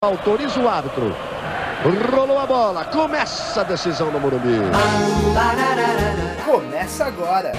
Autoriza 0.00 0.60
o 0.60 0.68
árbitro. 0.68 1.12
Rolou 2.14 2.38
a 2.38 2.46
bola. 2.46 2.84
Começa 2.84 3.62
a 3.62 3.64
decisão 3.64 4.12
no 4.12 4.20
Morumbi. 4.20 4.60
Começa 6.44 7.06
agora. 7.06 7.50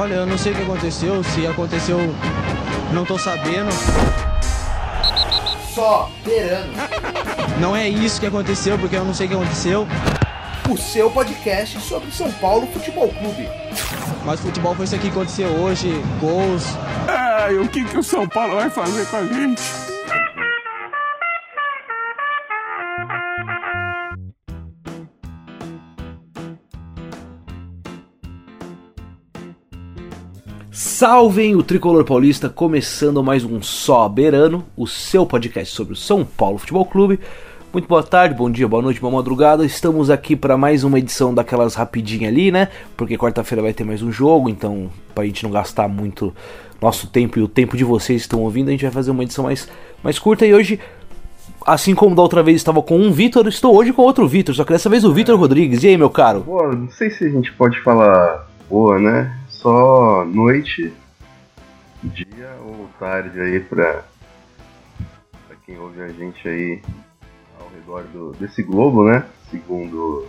Olha, 0.00 0.14
eu 0.14 0.26
não 0.26 0.38
sei 0.38 0.52
o 0.52 0.54
que 0.54 0.62
aconteceu. 0.62 1.24
Se 1.24 1.48
aconteceu, 1.48 1.98
não 2.92 3.04
tô 3.04 3.18
sabendo. 3.18 3.72
Só 5.74 6.08
Verano. 6.24 6.72
Não 7.58 7.74
é 7.74 7.88
isso 7.88 8.20
que 8.20 8.26
aconteceu, 8.26 8.78
porque 8.78 8.94
eu 8.94 9.04
não 9.04 9.12
sei 9.12 9.26
o 9.26 9.30
que 9.30 9.34
aconteceu. 9.34 9.88
O 10.70 10.76
seu 10.76 11.10
podcast 11.10 11.80
sobre 11.80 12.12
São 12.12 12.30
Paulo 12.34 12.68
Futebol 12.68 13.08
Clube. 13.08 13.48
Mas 14.24 14.38
futebol 14.38 14.76
foi 14.76 14.84
isso 14.84 14.94
aqui 14.94 15.10
que 15.10 15.10
aconteceu 15.10 15.48
hoje. 15.48 16.00
Gols. 16.20 16.64
E 17.50 17.58
o 17.58 17.68
que, 17.68 17.84
que 17.84 17.98
o 17.98 18.02
São 18.02 18.26
Paulo 18.26 18.54
vai 18.54 18.70
fazer 18.70 19.04
com 19.06 19.16
a 19.16 19.24
gente? 19.26 19.62
Salvem 30.70 31.54
o 31.54 31.62
Tricolor 31.62 32.02
Paulista, 32.04 32.48
começando 32.48 33.22
mais 33.22 33.44
um 33.44 33.60
Só 33.60 34.08
Beirano, 34.08 34.64
o 34.74 34.86
seu 34.86 35.26
podcast 35.26 35.74
sobre 35.74 35.92
o 35.92 35.96
São 35.96 36.24
Paulo 36.24 36.56
Futebol 36.56 36.86
Clube. 36.86 37.20
Muito 37.74 37.88
boa 37.88 38.04
tarde, 38.04 38.36
bom 38.36 38.48
dia, 38.48 38.68
boa 38.68 38.80
noite, 38.80 39.00
boa 39.00 39.12
madrugada. 39.12 39.66
Estamos 39.66 40.08
aqui 40.08 40.36
para 40.36 40.56
mais 40.56 40.84
uma 40.84 40.96
edição 40.96 41.34
daquelas 41.34 41.74
rapidinha 41.74 42.28
ali, 42.28 42.52
né? 42.52 42.68
Porque 42.96 43.18
quarta-feira 43.18 43.60
vai 43.60 43.72
ter 43.72 43.82
mais 43.82 44.00
um 44.00 44.12
jogo, 44.12 44.48
então 44.48 44.88
pra 45.12 45.24
gente 45.24 45.42
não 45.42 45.50
gastar 45.50 45.88
muito 45.88 46.32
nosso 46.80 47.08
tempo 47.08 47.36
e 47.36 47.42
o 47.42 47.48
tempo 47.48 47.76
de 47.76 47.82
vocês 47.82 48.22
que 48.22 48.26
estão 48.26 48.42
ouvindo, 48.42 48.68
a 48.68 48.70
gente 48.70 48.84
vai 48.84 48.92
fazer 48.92 49.10
uma 49.10 49.24
edição 49.24 49.46
mais, 49.46 49.68
mais 50.04 50.20
curta. 50.20 50.46
E 50.46 50.54
hoje, 50.54 50.78
assim 51.66 51.96
como 51.96 52.14
da 52.14 52.22
outra 52.22 52.44
vez 52.44 52.58
estava 52.58 52.80
com 52.80 52.96
um 52.96 53.10
Vitor, 53.10 53.48
estou 53.48 53.74
hoje 53.74 53.92
com 53.92 54.02
outro 54.02 54.28
Vitor, 54.28 54.54
só 54.54 54.62
que 54.62 54.72
dessa 54.72 54.88
vez 54.88 55.04
o 55.04 55.12
Vitor 55.12 55.36
Rodrigues. 55.36 55.82
E 55.82 55.88
aí, 55.88 55.96
meu 55.96 56.10
caro? 56.10 56.42
Boa, 56.42 56.72
não 56.72 56.88
sei 56.92 57.10
se 57.10 57.24
a 57.24 57.28
gente 57.28 57.52
pode 57.54 57.82
falar 57.82 58.48
boa, 58.70 59.00
né? 59.00 59.36
Só 59.48 60.24
noite, 60.24 60.92
dia 62.04 62.56
ou 62.64 62.88
tarde 63.00 63.40
aí 63.40 63.58
pra, 63.58 64.04
pra 65.48 65.56
quem 65.66 65.76
ouve 65.76 66.00
a 66.02 66.08
gente 66.10 66.48
aí 66.48 66.80
redor 67.84 68.04
do, 68.04 68.32
desse 68.32 68.62
globo, 68.62 69.04
né? 69.04 69.24
Segundo 69.50 70.26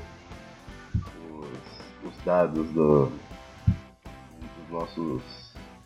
os, 1.31 2.09
os 2.11 2.23
dados 2.25 2.67
do, 2.71 3.05
dos 3.05 4.69
nossos 4.69 5.21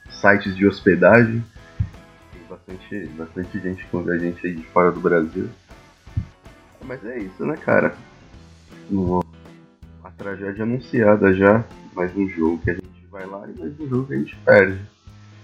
sites 0.09 0.55
de 0.55 0.67
hospedagem. 0.67 1.43
Tem 2.33 2.41
bastante, 2.49 3.05
bastante 3.17 3.59
gente 3.59 3.85
ouve 3.93 4.11
a 4.11 4.17
gente 4.17 4.45
aí 4.45 4.55
de 4.55 4.63
fora 4.63 4.91
do 4.91 4.99
Brasil. 4.99 5.49
Mas 6.83 7.05
é 7.05 7.19
isso, 7.19 7.45
né, 7.45 7.55
cara? 7.55 7.95
A 10.03 10.09
tragédia 10.11 10.63
anunciada 10.63 11.33
já, 11.33 11.63
mais 11.93 12.15
um 12.17 12.27
jogo 12.29 12.57
que 12.59 12.71
a 12.71 12.73
gente 12.73 13.05
vai 13.11 13.25
lá 13.25 13.47
e 13.47 13.59
mais 13.59 13.79
um 13.79 13.87
jogo 13.87 14.07
que 14.07 14.13
a 14.13 14.17
gente 14.17 14.35
perde. 14.37 14.79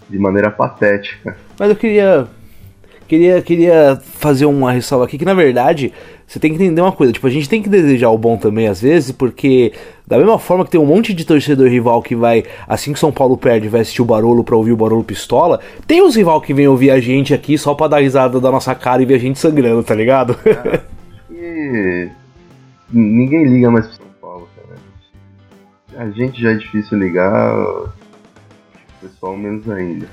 De 0.08 0.20
maneira 0.20 0.52
patética. 0.52 1.36
Mas 1.60 1.70
eu 1.70 1.76
queria. 1.76 2.28
Queria, 3.08 3.40
queria 3.42 4.02
fazer 4.02 4.46
uma 4.46 4.72
ressalva 4.72 5.06
aqui 5.06 5.18
que 5.18 5.26
na 5.26 5.36
verdade 5.36 5.94
você 6.26 6.40
tem 6.40 6.50
que 6.50 6.56
entender 6.56 6.82
uma 6.82 6.92
coisa, 6.92 7.14
tipo, 7.14 7.28
a 7.28 7.30
gente 7.30 7.48
tem 7.48 7.62
que 7.62 7.70
desejar 7.70 8.10
o 8.10 8.18
bom 8.18 8.36
também 8.36 8.68
às 8.68 8.82
vezes, 8.82 9.12
porque 9.12 9.74
da 10.08 10.18
mesma 10.18 10.40
forma 10.40 10.66
que 10.66 10.72
tem 10.72 10.82
um 10.82 10.86
monte 10.88 11.14
de 11.14 11.24
torcedor 11.24 11.70
rival 11.70 12.02
que 12.02 12.16
vai, 12.16 12.44
assim 12.68 12.94
que 12.94 13.00
São 13.00 13.12
Paulo 13.12 13.38
perde, 13.38 13.70
vai 13.70 13.82
assistir 13.82 14.02
o 14.02 14.06
Barolo 14.06 14.44
pra 14.44 14.56
ouvir 14.56 14.72
o 14.72 14.78
Barolo 14.78 15.04
pistola, 15.04 15.60
tem 15.86 16.02
os 16.02 16.16
rival 16.16 16.42
que 16.42 16.52
vem 16.52 16.68
ouvir 16.68 16.90
a 16.90 17.00
gente 17.00 17.32
aqui 17.32 17.60
só 17.60 17.76
pra 17.76 17.88
dar 17.88 18.00
risada 18.00 18.40
da 18.40 18.50
nossa 18.50 18.74
cara 18.74 19.04
e 19.04 19.06
ver 19.06 19.16
a 19.16 19.20
gente 19.20 19.38
sangrando, 19.38 19.84
tá 19.84 19.94
ligado? 19.94 20.36
E 21.30 22.10
ninguém 22.92 23.44
liga 23.44 23.70
mais 23.70 23.86
pro 23.86 23.98
São 23.98 24.06
Paulo, 24.20 24.50
cara. 24.56 26.04
A 26.04 26.10
gente 26.10 26.42
já 26.42 26.54
é 26.54 26.56
difícil 26.56 26.98
ligar, 26.98 27.56
o 27.56 27.90
pessoal 29.00 29.38
menos 29.38 29.70
ainda. 29.70 30.08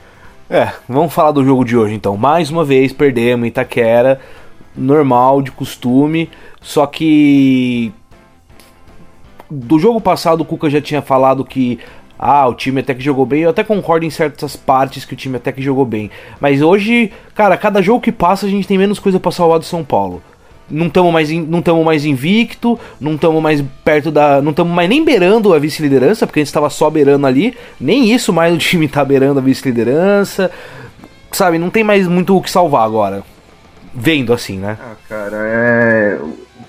É, 0.53 0.71
vamos 0.87 1.15
falar 1.15 1.31
do 1.31 1.43
jogo 1.43 1.65
de 1.65 1.75
hoje 1.79 1.95
então. 1.95 2.15
Mais 2.15 2.51
uma 2.51 2.63
vez 2.63 2.93
perdemos 2.93 3.49
Itaquera, 3.49 4.21
normal, 4.77 5.41
de 5.41 5.51
costume, 5.51 6.29
só 6.61 6.85
que 6.85 7.91
do 9.51 9.79
jogo 9.79 9.99
passado 9.99 10.43
o 10.43 10.45
Cuca 10.45 10.69
já 10.69 10.79
tinha 10.79 11.01
falado 11.01 11.43
que 11.43 11.79
ah, 12.19 12.47
o 12.47 12.53
time 12.53 12.81
até 12.83 12.93
que 12.93 13.03
jogou 13.03 13.25
bem. 13.25 13.41
Eu 13.41 13.49
até 13.49 13.65
concordo 13.65 14.05
em 14.05 14.11
certas 14.11 14.55
partes 14.55 15.07
que 15.07 15.15
o 15.15 15.17
time 15.17 15.39
até 15.39 15.51
que 15.53 15.63
jogou 15.63 15.87
bem, 15.87 16.11
mas 16.39 16.61
hoje, 16.61 17.11
cara, 17.35 17.57
cada 17.57 17.81
jogo 17.81 18.03
que 18.03 18.13
passa 18.13 18.45
a 18.45 18.51
gente 18.51 18.69
tem 18.69 18.77
menos 18.77 18.99
coisa 18.99 19.19
pra 19.19 19.33
salvar 19.33 19.59
do 19.59 19.65
São 19.65 19.83
Paulo. 19.83 20.23
Não 20.73 20.87
estamos 20.87 21.13
mais, 21.13 21.31
in- 21.31 21.47
não 21.47 21.61
tamo 21.61 21.85
mais 21.85 22.05
invicto, 22.07 22.79
não 22.99 23.15
estamos 23.15 23.43
mais 23.43 23.63
perto 23.85 24.11
da. 24.11 24.41
Não 24.41 24.51
estamos 24.53 24.75
mais 24.75 24.89
nem 24.89 25.05
beirando 25.05 25.53
a 25.53 25.59
vice-liderança, 25.59 26.27
porque 26.27 26.41
a 26.41 26.43
gente 26.43 26.49
estava 26.49 26.71
só 26.71 26.89
beirando 26.89 27.27
ali. 27.27 27.55
Nem 27.79 28.11
isso 28.11 28.33
mais 28.33 28.55
o 28.55 28.59
time 28.59 28.89
tá 28.89 29.05
beirando 29.05 29.39
a 29.39 29.43
vice-liderança. 29.43 30.51
Sabe, 31.31 31.59
não 31.59 31.71
tem 31.71 31.85
mais 31.85 32.09
muito 32.09 32.37
o 32.37 32.43
que 32.43 32.51
salvar 32.51 32.85
agora. 32.85 33.23
Vendo 33.95 34.33
assim, 34.33 34.59
né? 34.59 34.79
Ah, 34.81 34.95
cara, 35.09 35.37
é. 35.37 36.19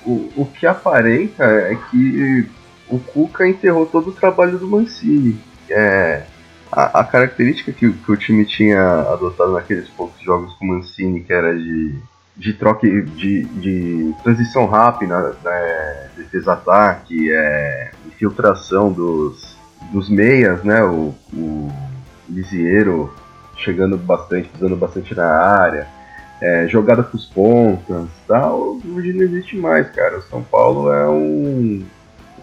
O, 0.06 0.30
o 0.36 0.46
que 0.60 0.68
aparenta 0.68 1.46
é 1.46 1.78
que 1.90 2.46
o 2.90 3.00
Cuca 3.00 3.48
enterrou 3.48 3.86
todo 3.86 4.10
o 4.10 4.14
trabalho 4.14 4.58
do 4.58 4.68
Mancini. 4.68 5.38
É, 5.70 6.24
a, 6.70 7.00
a 7.00 7.04
característica 7.06 7.72
que, 7.72 7.90
que 7.90 8.12
o 8.12 8.18
time 8.18 8.44
tinha 8.46 8.82
adotado 8.82 9.54
naqueles 9.54 9.88
poucos 9.90 10.22
jogos 10.22 10.54
com 10.56 10.66
o 10.66 10.68
Mancini, 10.68 11.22
que 11.22 11.32
era 11.32 11.56
de, 11.56 11.96
de 12.36 12.54
troca 12.54 12.88
de, 12.88 13.44
de 13.44 14.16
transição 14.24 14.66
rápida, 14.66 15.36
né, 15.44 16.10
defesa-ataque, 16.18 17.32
é, 17.32 17.92
infiltração 18.08 18.92
dos, 18.92 19.58
dos 19.92 20.10
meias, 20.10 20.64
né? 20.64 20.84
O, 20.84 21.14
o 21.34 21.72
Lisieiro 22.28 23.14
chegando 23.58 23.98
bastante, 23.98 24.50
pisando 24.50 24.76
bastante 24.76 25.14
na 25.14 25.28
área 25.28 25.88
é, 26.44 26.68
jogada 26.68 27.02
pros 27.02 27.26
pontas 27.26 28.10
tal, 28.28 28.78
hoje 28.86 29.14
não 29.14 29.24
existe 29.24 29.56
mais, 29.56 29.90
cara. 29.92 30.18
O 30.18 30.22
São 30.24 30.44
Paulo 30.44 30.92
é 30.92 31.10
um, 31.10 31.86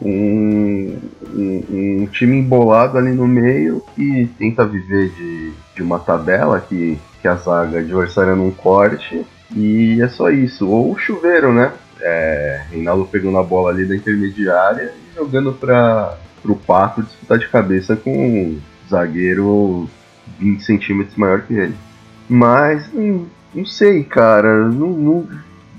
um, 0.00 0.99
um, 1.34 1.65
um 2.03 2.06
time 2.06 2.39
embolado 2.39 2.97
ali 2.97 3.12
no 3.12 3.29
meio 3.29 3.84
que 3.95 4.31
tenta 4.39 4.65
viver 4.65 5.11
de, 5.11 5.53
de 5.75 5.83
uma 5.83 5.99
tabela 5.99 6.61
que, 6.61 6.99
que 7.21 7.29
a 7.29 7.34
zaga 7.34 7.81
adversária 7.81 8.34
não 8.34 8.50
corte 8.50 9.27
e 9.55 10.00
é 10.00 10.09
só 10.09 10.31
isso. 10.31 10.69
Ou 10.69 10.97
chuveiro, 10.99 11.53
né? 11.53 11.72
É, 12.00 12.62
Reinaldo 12.71 13.05
pegando 13.06 13.38
a 13.38 13.43
bola 13.43 13.71
ali 13.71 13.84
da 13.84 13.94
intermediária 13.94 14.93
e 15.12 15.15
jogando 15.15 15.53
para 15.53 16.16
o 16.44 16.56
Pato 16.56 17.03
disputar 17.03 17.38
de 17.38 17.49
cabeça 17.49 17.94
com 17.94 18.11
um 18.11 18.61
zagueiro 18.88 19.88
20 20.38 20.62
centímetros 20.65 21.16
maior 21.16 21.43
que 21.43 21.55
ele. 21.55 21.75
Mas 22.28 22.88
hum, 22.94 23.27
não 23.55 23.66
sei, 23.66 24.03
cara. 24.05 24.69
Não, 24.69 24.88
não- 24.91 25.28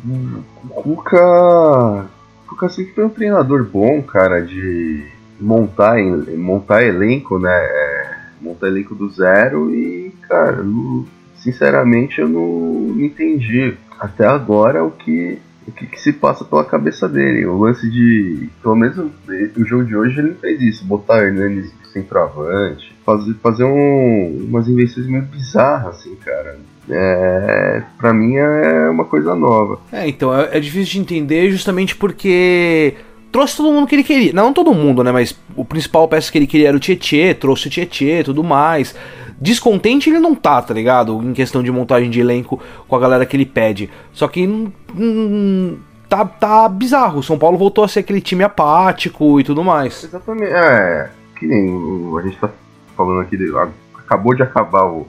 o 0.05 0.69
Cuca. 0.69 2.05
O 2.45 2.49
Cuca 2.49 2.69
sempre 2.69 2.93
foi 2.93 3.05
um 3.05 3.09
treinador 3.09 3.63
bom, 3.63 4.01
cara, 4.01 4.41
de 4.41 5.05
montar, 5.39 5.97
montar 6.37 6.83
elenco, 6.83 7.39
né? 7.39 7.49
é, 7.51 8.17
montar 8.41 8.67
elenco 8.67 8.93
do 8.93 9.09
zero 9.09 9.73
e, 9.73 10.13
cara, 10.27 10.61
não- 10.63 11.05
sinceramente 11.41 12.19
eu 12.19 12.27
não 12.27 12.95
entendi 12.99 13.75
até 13.99 14.25
agora 14.25 14.83
o 14.83 14.91
que. 14.91 15.39
O 15.67 15.71
que, 15.71 15.85
que 15.85 16.01
se 16.01 16.11
passa 16.11 16.43
pela 16.43 16.65
cabeça 16.65 17.07
dele? 17.07 17.45
O 17.45 17.59
lance 17.59 17.87
de. 17.87 18.49
Pelo 18.63 18.75
menos 18.75 18.97
o, 18.97 19.63
jogo 19.63 19.85
de 19.85 19.95
hoje 19.95 20.19
ele 20.19 20.33
fez 20.33 20.59
isso, 20.59 20.85
botar 20.85 21.23
Hernanes 21.23 21.71
centroavante, 21.93 22.95
fazer, 23.05 23.33
fazer 23.35 23.63
um, 23.63 24.47
umas 24.47 24.67
invenções 24.67 25.05
meio 25.05 25.23
bizarras, 25.23 25.97
assim, 25.97 26.15
cara. 26.15 26.57
É, 26.89 27.83
pra 27.97 28.11
mim 28.11 28.35
é 28.35 28.89
uma 28.89 29.05
coisa 29.05 29.35
nova. 29.35 29.79
É, 29.91 30.07
então, 30.07 30.35
é, 30.35 30.57
é 30.57 30.59
difícil 30.59 30.93
de 30.93 30.99
entender 30.99 31.51
justamente 31.51 31.95
porque 31.95 32.95
trouxe 33.31 33.57
todo 33.57 33.71
mundo 33.71 33.87
que 33.87 33.95
ele 33.95 34.03
queria. 34.03 34.33
Não 34.33 34.51
todo 34.51 34.73
mundo, 34.73 35.03
né? 35.03 35.11
Mas 35.11 35.37
o 35.55 35.63
principal 35.63 36.07
peça 36.07 36.31
que 36.31 36.37
ele 36.37 36.47
queria 36.47 36.69
era 36.69 36.77
o 36.77 36.79
Tietê, 36.79 37.33
trouxe 37.33 37.67
o 37.67 37.69
Tietê 37.69 38.23
tudo 38.23 38.43
mais. 38.43 38.95
Descontente 39.41 40.09
ele 40.09 40.19
não 40.19 40.35
tá, 40.35 40.61
tá 40.61 40.73
ligado? 40.73 41.19
Em 41.23 41.33
questão 41.33 41.63
de 41.63 41.71
montagem 41.71 42.09
de 42.11 42.19
elenco 42.19 42.61
com 42.87 42.95
a 42.95 42.99
galera 42.99 43.25
que 43.25 43.35
ele 43.35 43.45
pede. 43.45 43.89
Só 44.13 44.27
que 44.27 44.47
hum, 44.47 44.71
hum, 44.95 45.77
tá, 46.07 46.23
tá 46.23 46.69
bizarro. 46.69 47.19
O 47.19 47.23
São 47.23 47.39
Paulo 47.39 47.57
voltou 47.57 47.83
a 47.83 47.87
ser 47.87 48.01
aquele 48.01 48.21
time 48.21 48.43
apático 48.43 49.39
e 49.39 49.43
tudo 49.43 49.63
mais. 49.63 50.03
Exatamente. 50.03 50.51
É, 50.53 51.09
que 51.39 51.47
nem 51.47 51.69
a 52.17 52.21
gente 52.21 52.37
tá 52.37 52.49
falando 52.95 53.21
aqui, 53.21 53.35
de- 53.35 53.51
acabou 53.97 54.35
de 54.35 54.43
acabar 54.43 54.85
o, 54.85 55.07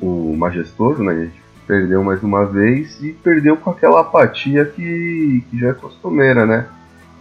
o 0.00 0.34
Majestoso, 0.36 1.02
né? 1.02 1.12
A 1.12 1.24
gente 1.24 1.44
perdeu 1.66 2.02
mais 2.02 2.22
uma 2.22 2.46
vez 2.46 3.02
e 3.02 3.12
perdeu 3.12 3.56
com 3.56 3.70
aquela 3.70 4.00
apatia 4.00 4.64
que, 4.64 5.44
que 5.50 5.58
já 5.58 5.68
é 5.68 5.74
costumeira, 5.74 6.46
né? 6.46 6.66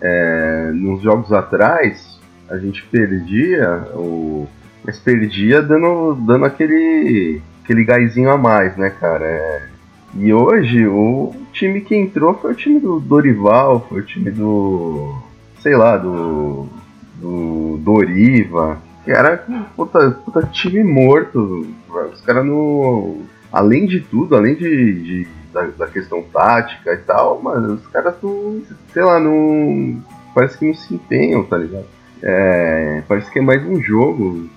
É, 0.02 0.72
nos 0.74 1.02
jogos 1.02 1.32
atrás, 1.34 2.20
a 2.50 2.58
gente 2.58 2.84
perdia, 2.86 3.88
o, 3.96 4.48
mas 4.84 5.00
perdia 5.00 5.62
dando, 5.62 6.16
dando 6.16 6.46
aquele, 6.46 7.42
aquele 7.64 7.84
gásinho 7.84 8.30
a 8.30 8.38
mais, 8.38 8.76
né, 8.76 8.90
cara? 8.90 9.26
É, 9.26 9.68
E 10.16 10.34
hoje 10.34 10.86
o 10.88 11.34
time 11.52 11.82
que 11.82 11.96
entrou 11.96 12.34
foi 12.34 12.52
o 12.52 12.56
time 12.56 12.80
do 12.80 13.00
Dorival, 13.00 13.86
foi 13.88 14.02
o 14.02 14.06
time 14.06 14.30
do. 14.32 15.16
sei 15.60 15.76
lá, 15.76 15.98
do. 15.98 16.68
do 17.16 17.78
Doriva, 17.82 18.82
era 19.06 19.46
puta, 19.76 20.12
puta 20.12 20.48
time 20.48 20.84
morto. 20.84 21.68
Os 22.12 22.22
caras 22.22 22.46
no. 22.46 23.22
Além 23.52 23.86
de 23.86 24.00
tudo, 24.00 24.36
além 24.36 24.56
de, 24.56 24.94
de 24.94 25.28
da, 25.54 25.62
da, 25.78 25.88
questão 25.88 26.24
tática 26.24 26.94
e 26.94 26.98
tal, 26.98 27.40
mas 27.42 27.64
os 27.64 27.86
caras 27.88 28.16
não. 28.22 28.62
sei 28.92 29.04
lá, 29.04 29.20
não. 29.20 30.02
parece 30.34 30.58
que 30.58 30.66
não 30.66 30.74
se 30.74 30.96
empenham, 30.96 31.44
tá 31.44 31.58
ligado? 31.58 31.86
É, 32.22 33.04
parece 33.08 33.30
que 33.30 33.40
é 33.40 33.42
mais 33.42 33.64
um 33.66 33.82
jogo, 33.82 34.50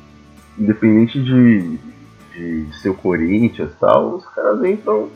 independente 0.58 1.22
de, 1.22 1.78
de 2.34 2.66
ser 2.80 2.90
o 2.90 2.94
Corinthians 2.94 3.70
e 3.70 3.80
tal, 3.80 4.16
os 4.16 4.26
caras 4.26 4.64
entram 4.64 5.10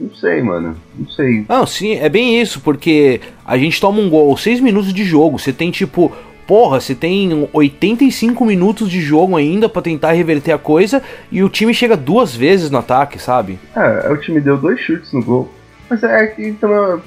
não 0.00 0.14
sei, 0.14 0.42
mano. 0.42 0.74
Não 0.98 1.08
sei. 1.08 1.44
Não, 1.46 1.66
sim, 1.66 1.96
é 1.96 2.08
bem 2.08 2.40
isso, 2.40 2.60
porque 2.60 3.20
a 3.44 3.58
gente 3.58 3.78
toma 3.78 4.00
um 4.00 4.08
gol, 4.08 4.34
6 4.34 4.60
minutos 4.60 4.94
de 4.94 5.04
jogo. 5.04 5.38
Você 5.38 5.52
tem 5.52 5.70
tipo. 5.70 6.10
Porra, 6.46 6.80
você 6.80 6.96
tem 6.96 7.48
85 7.52 8.44
minutos 8.44 8.90
de 8.90 9.00
jogo 9.00 9.36
ainda 9.36 9.68
para 9.68 9.82
tentar 9.82 10.10
reverter 10.12 10.50
a 10.50 10.58
coisa 10.58 11.00
e 11.30 11.44
o 11.44 11.48
time 11.48 11.72
chega 11.72 11.96
duas 11.96 12.34
vezes 12.34 12.72
no 12.72 12.78
ataque, 12.78 13.20
sabe? 13.20 13.56
É, 13.76 14.10
o 14.10 14.16
time 14.16 14.40
deu 14.40 14.56
dois 14.56 14.80
chutes 14.80 15.12
no 15.12 15.22
gol. 15.22 15.48
Mas 15.88 16.02
é 16.02 16.26
que 16.26 16.50
também. 16.54 17.00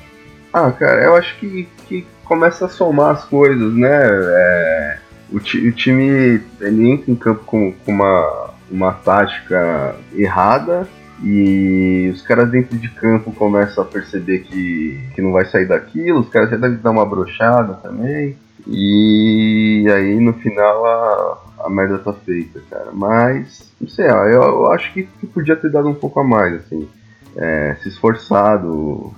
Ah, 0.53 0.71
cara, 0.71 1.03
eu 1.03 1.15
acho 1.17 1.37
que, 1.39 1.67
que 1.89 2.05
começa 2.23 2.67
a 2.67 2.69
somar 2.69 3.15
as 3.15 3.25
coisas, 3.25 3.73
né? 3.73 3.89
É, 3.91 4.97
o, 5.33 5.37
o, 5.37 5.71
time 5.71 6.41
ele 6.61 6.89
entra 6.89 7.11
em 7.11 7.15
campo 7.15 7.43
com, 7.43 7.71
com 7.71 7.91
uma, 7.91 8.49
uma 8.69 8.91
tática 8.93 9.95
errada 10.15 10.87
e 11.23 12.11
os 12.13 12.21
caras 12.21 12.51
dentro 12.51 12.77
de 12.77 12.89
campo 12.89 13.31
começam 13.31 13.83
a 13.83 13.87
perceber 13.87 14.39
que, 14.39 14.99
que 15.15 15.21
não 15.21 15.31
vai 15.31 15.45
sair 15.45 15.67
daquilo, 15.67 16.19
os 16.19 16.29
caras 16.29 16.49
já 16.49 16.57
devem 16.57 16.77
dar 16.77 16.91
uma 16.91 17.05
brochada 17.05 17.73
também. 17.75 18.37
E 18.67 19.85
aí 19.89 20.19
no 20.19 20.33
final 20.33 20.85
a, 20.85 21.37
a 21.65 21.69
merda 21.69 21.97
tá 21.99 22.13
feita, 22.13 22.61
cara. 22.69 22.91
Mas, 22.93 23.71
não 23.79 23.87
sei, 23.87 24.05
eu, 24.05 24.43
eu 24.43 24.71
acho 24.71 24.93
que, 24.93 25.03
que, 25.03 25.27
podia 25.27 25.55
ter 25.55 25.71
dado 25.71 25.89
um 25.89 25.93
pouco 25.93 26.19
a 26.19 26.23
mais, 26.23 26.55
assim. 26.55 26.87
É, 27.35 27.75
se 27.81 27.89
esforçado, 27.89 29.11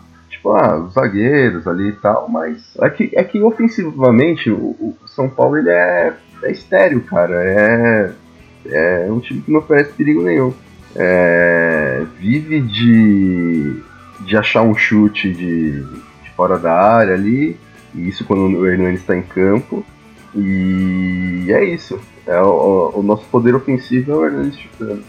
tipo, 0.46 0.52
ah, 0.52 0.78
os 0.78 0.94
zagueiros 0.94 1.68
ali 1.68 1.90
e 1.90 1.94
tal, 1.94 2.30
mas 2.30 2.76
é 2.80 2.90
que, 2.90 3.12
é 3.14 3.24
que 3.24 3.42
ofensivamente 3.42 4.50
o, 4.52 4.96
o 5.04 5.08
São 5.08 5.30
Paulo 5.30 5.58
ele 5.58 5.70
é, 5.70 6.14
é 6.44 6.52
estéreo, 6.52 7.02
cara. 7.02 7.44
É, 7.44 8.12
é 8.68 9.12
um 9.12 9.20
time 9.20 9.42
que 9.42 9.52
não 9.52 9.60
oferece 9.60 9.94
perigo 9.94 10.24
nenhum 10.24 10.54
é, 10.96 12.04
vive 12.18 12.62
de, 12.62 13.82
de 14.22 14.38
achar 14.38 14.62
um 14.62 14.74
chute 14.74 15.32
de, 15.32 15.82
de, 15.84 16.30
fora 16.36 16.58
da 16.58 16.74
área 16.74 17.14
ali, 17.14 17.58
e 17.94 18.08
isso 18.08 18.24
quando 18.24 18.58
o 18.58 18.68
Hernandes 18.68 19.02
está 19.02 19.16
em 19.16 19.22
campo, 19.22 19.86
e 20.34 21.48
é 21.50 21.64
isso. 21.66 22.00
É 22.26 22.42
o, 22.42 22.92
o, 22.96 23.04
nosso 23.04 23.26
poder 23.26 23.54
ofensivo 23.56 24.12
é 24.12 24.16
o 24.16 24.26
Hernandes 24.26 24.60
chutando. 24.60 25.04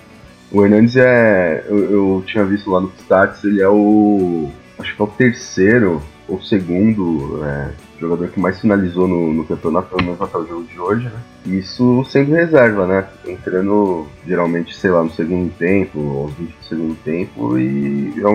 O 0.53 0.65
Hernandes 0.65 0.97
é. 0.97 1.65
Eu, 1.67 1.79
eu 1.91 2.25
tinha 2.27 2.45
visto 2.45 2.71
lá 2.71 2.81
no 2.81 2.93
Stats, 2.99 3.43
ele 3.43 3.63
é 3.63 3.69
o. 3.69 4.51
Acho 4.79 4.95
que 4.95 5.03
é 5.03 5.05
o 5.05 5.09
terceiro 5.09 6.03
ou 6.29 6.43
segundo 6.43 7.45
é, 7.45 7.71
jogador 8.01 8.29
que 8.29 8.41
mais 8.41 8.61
finalizou 8.61 9.07
no, 9.07 9.33
no 9.33 9.45
campeonato, 9.45 9.89
pelo 9.89 10.03
menos 10.03 10.21
até 10.21 10.37
o 10.37 10.47
jogo 10.47 10.65
de 10.65 10.79
hoje, 10.79 11.05
né? 11.05 11.21
Isso 11.47 12.05
sendo 12.05 12.33
reserva, 12.33 12.87
né? 12.87 13.07
Entrando 13.27 14.07
geralmente, 14.27 14.77
sei 14.77 14.91
lá, 14.91 15.03
no 15.03 15.11
segundo 15.11 15.53
tempo, 15.57 15.99
aos 16.23 16.35
20 16.35 16.49
do 16.49 16.65
segundo 16.65 16.95
tempo, 17.05 17.59
e 17.59 18.13
é 18.19 18.27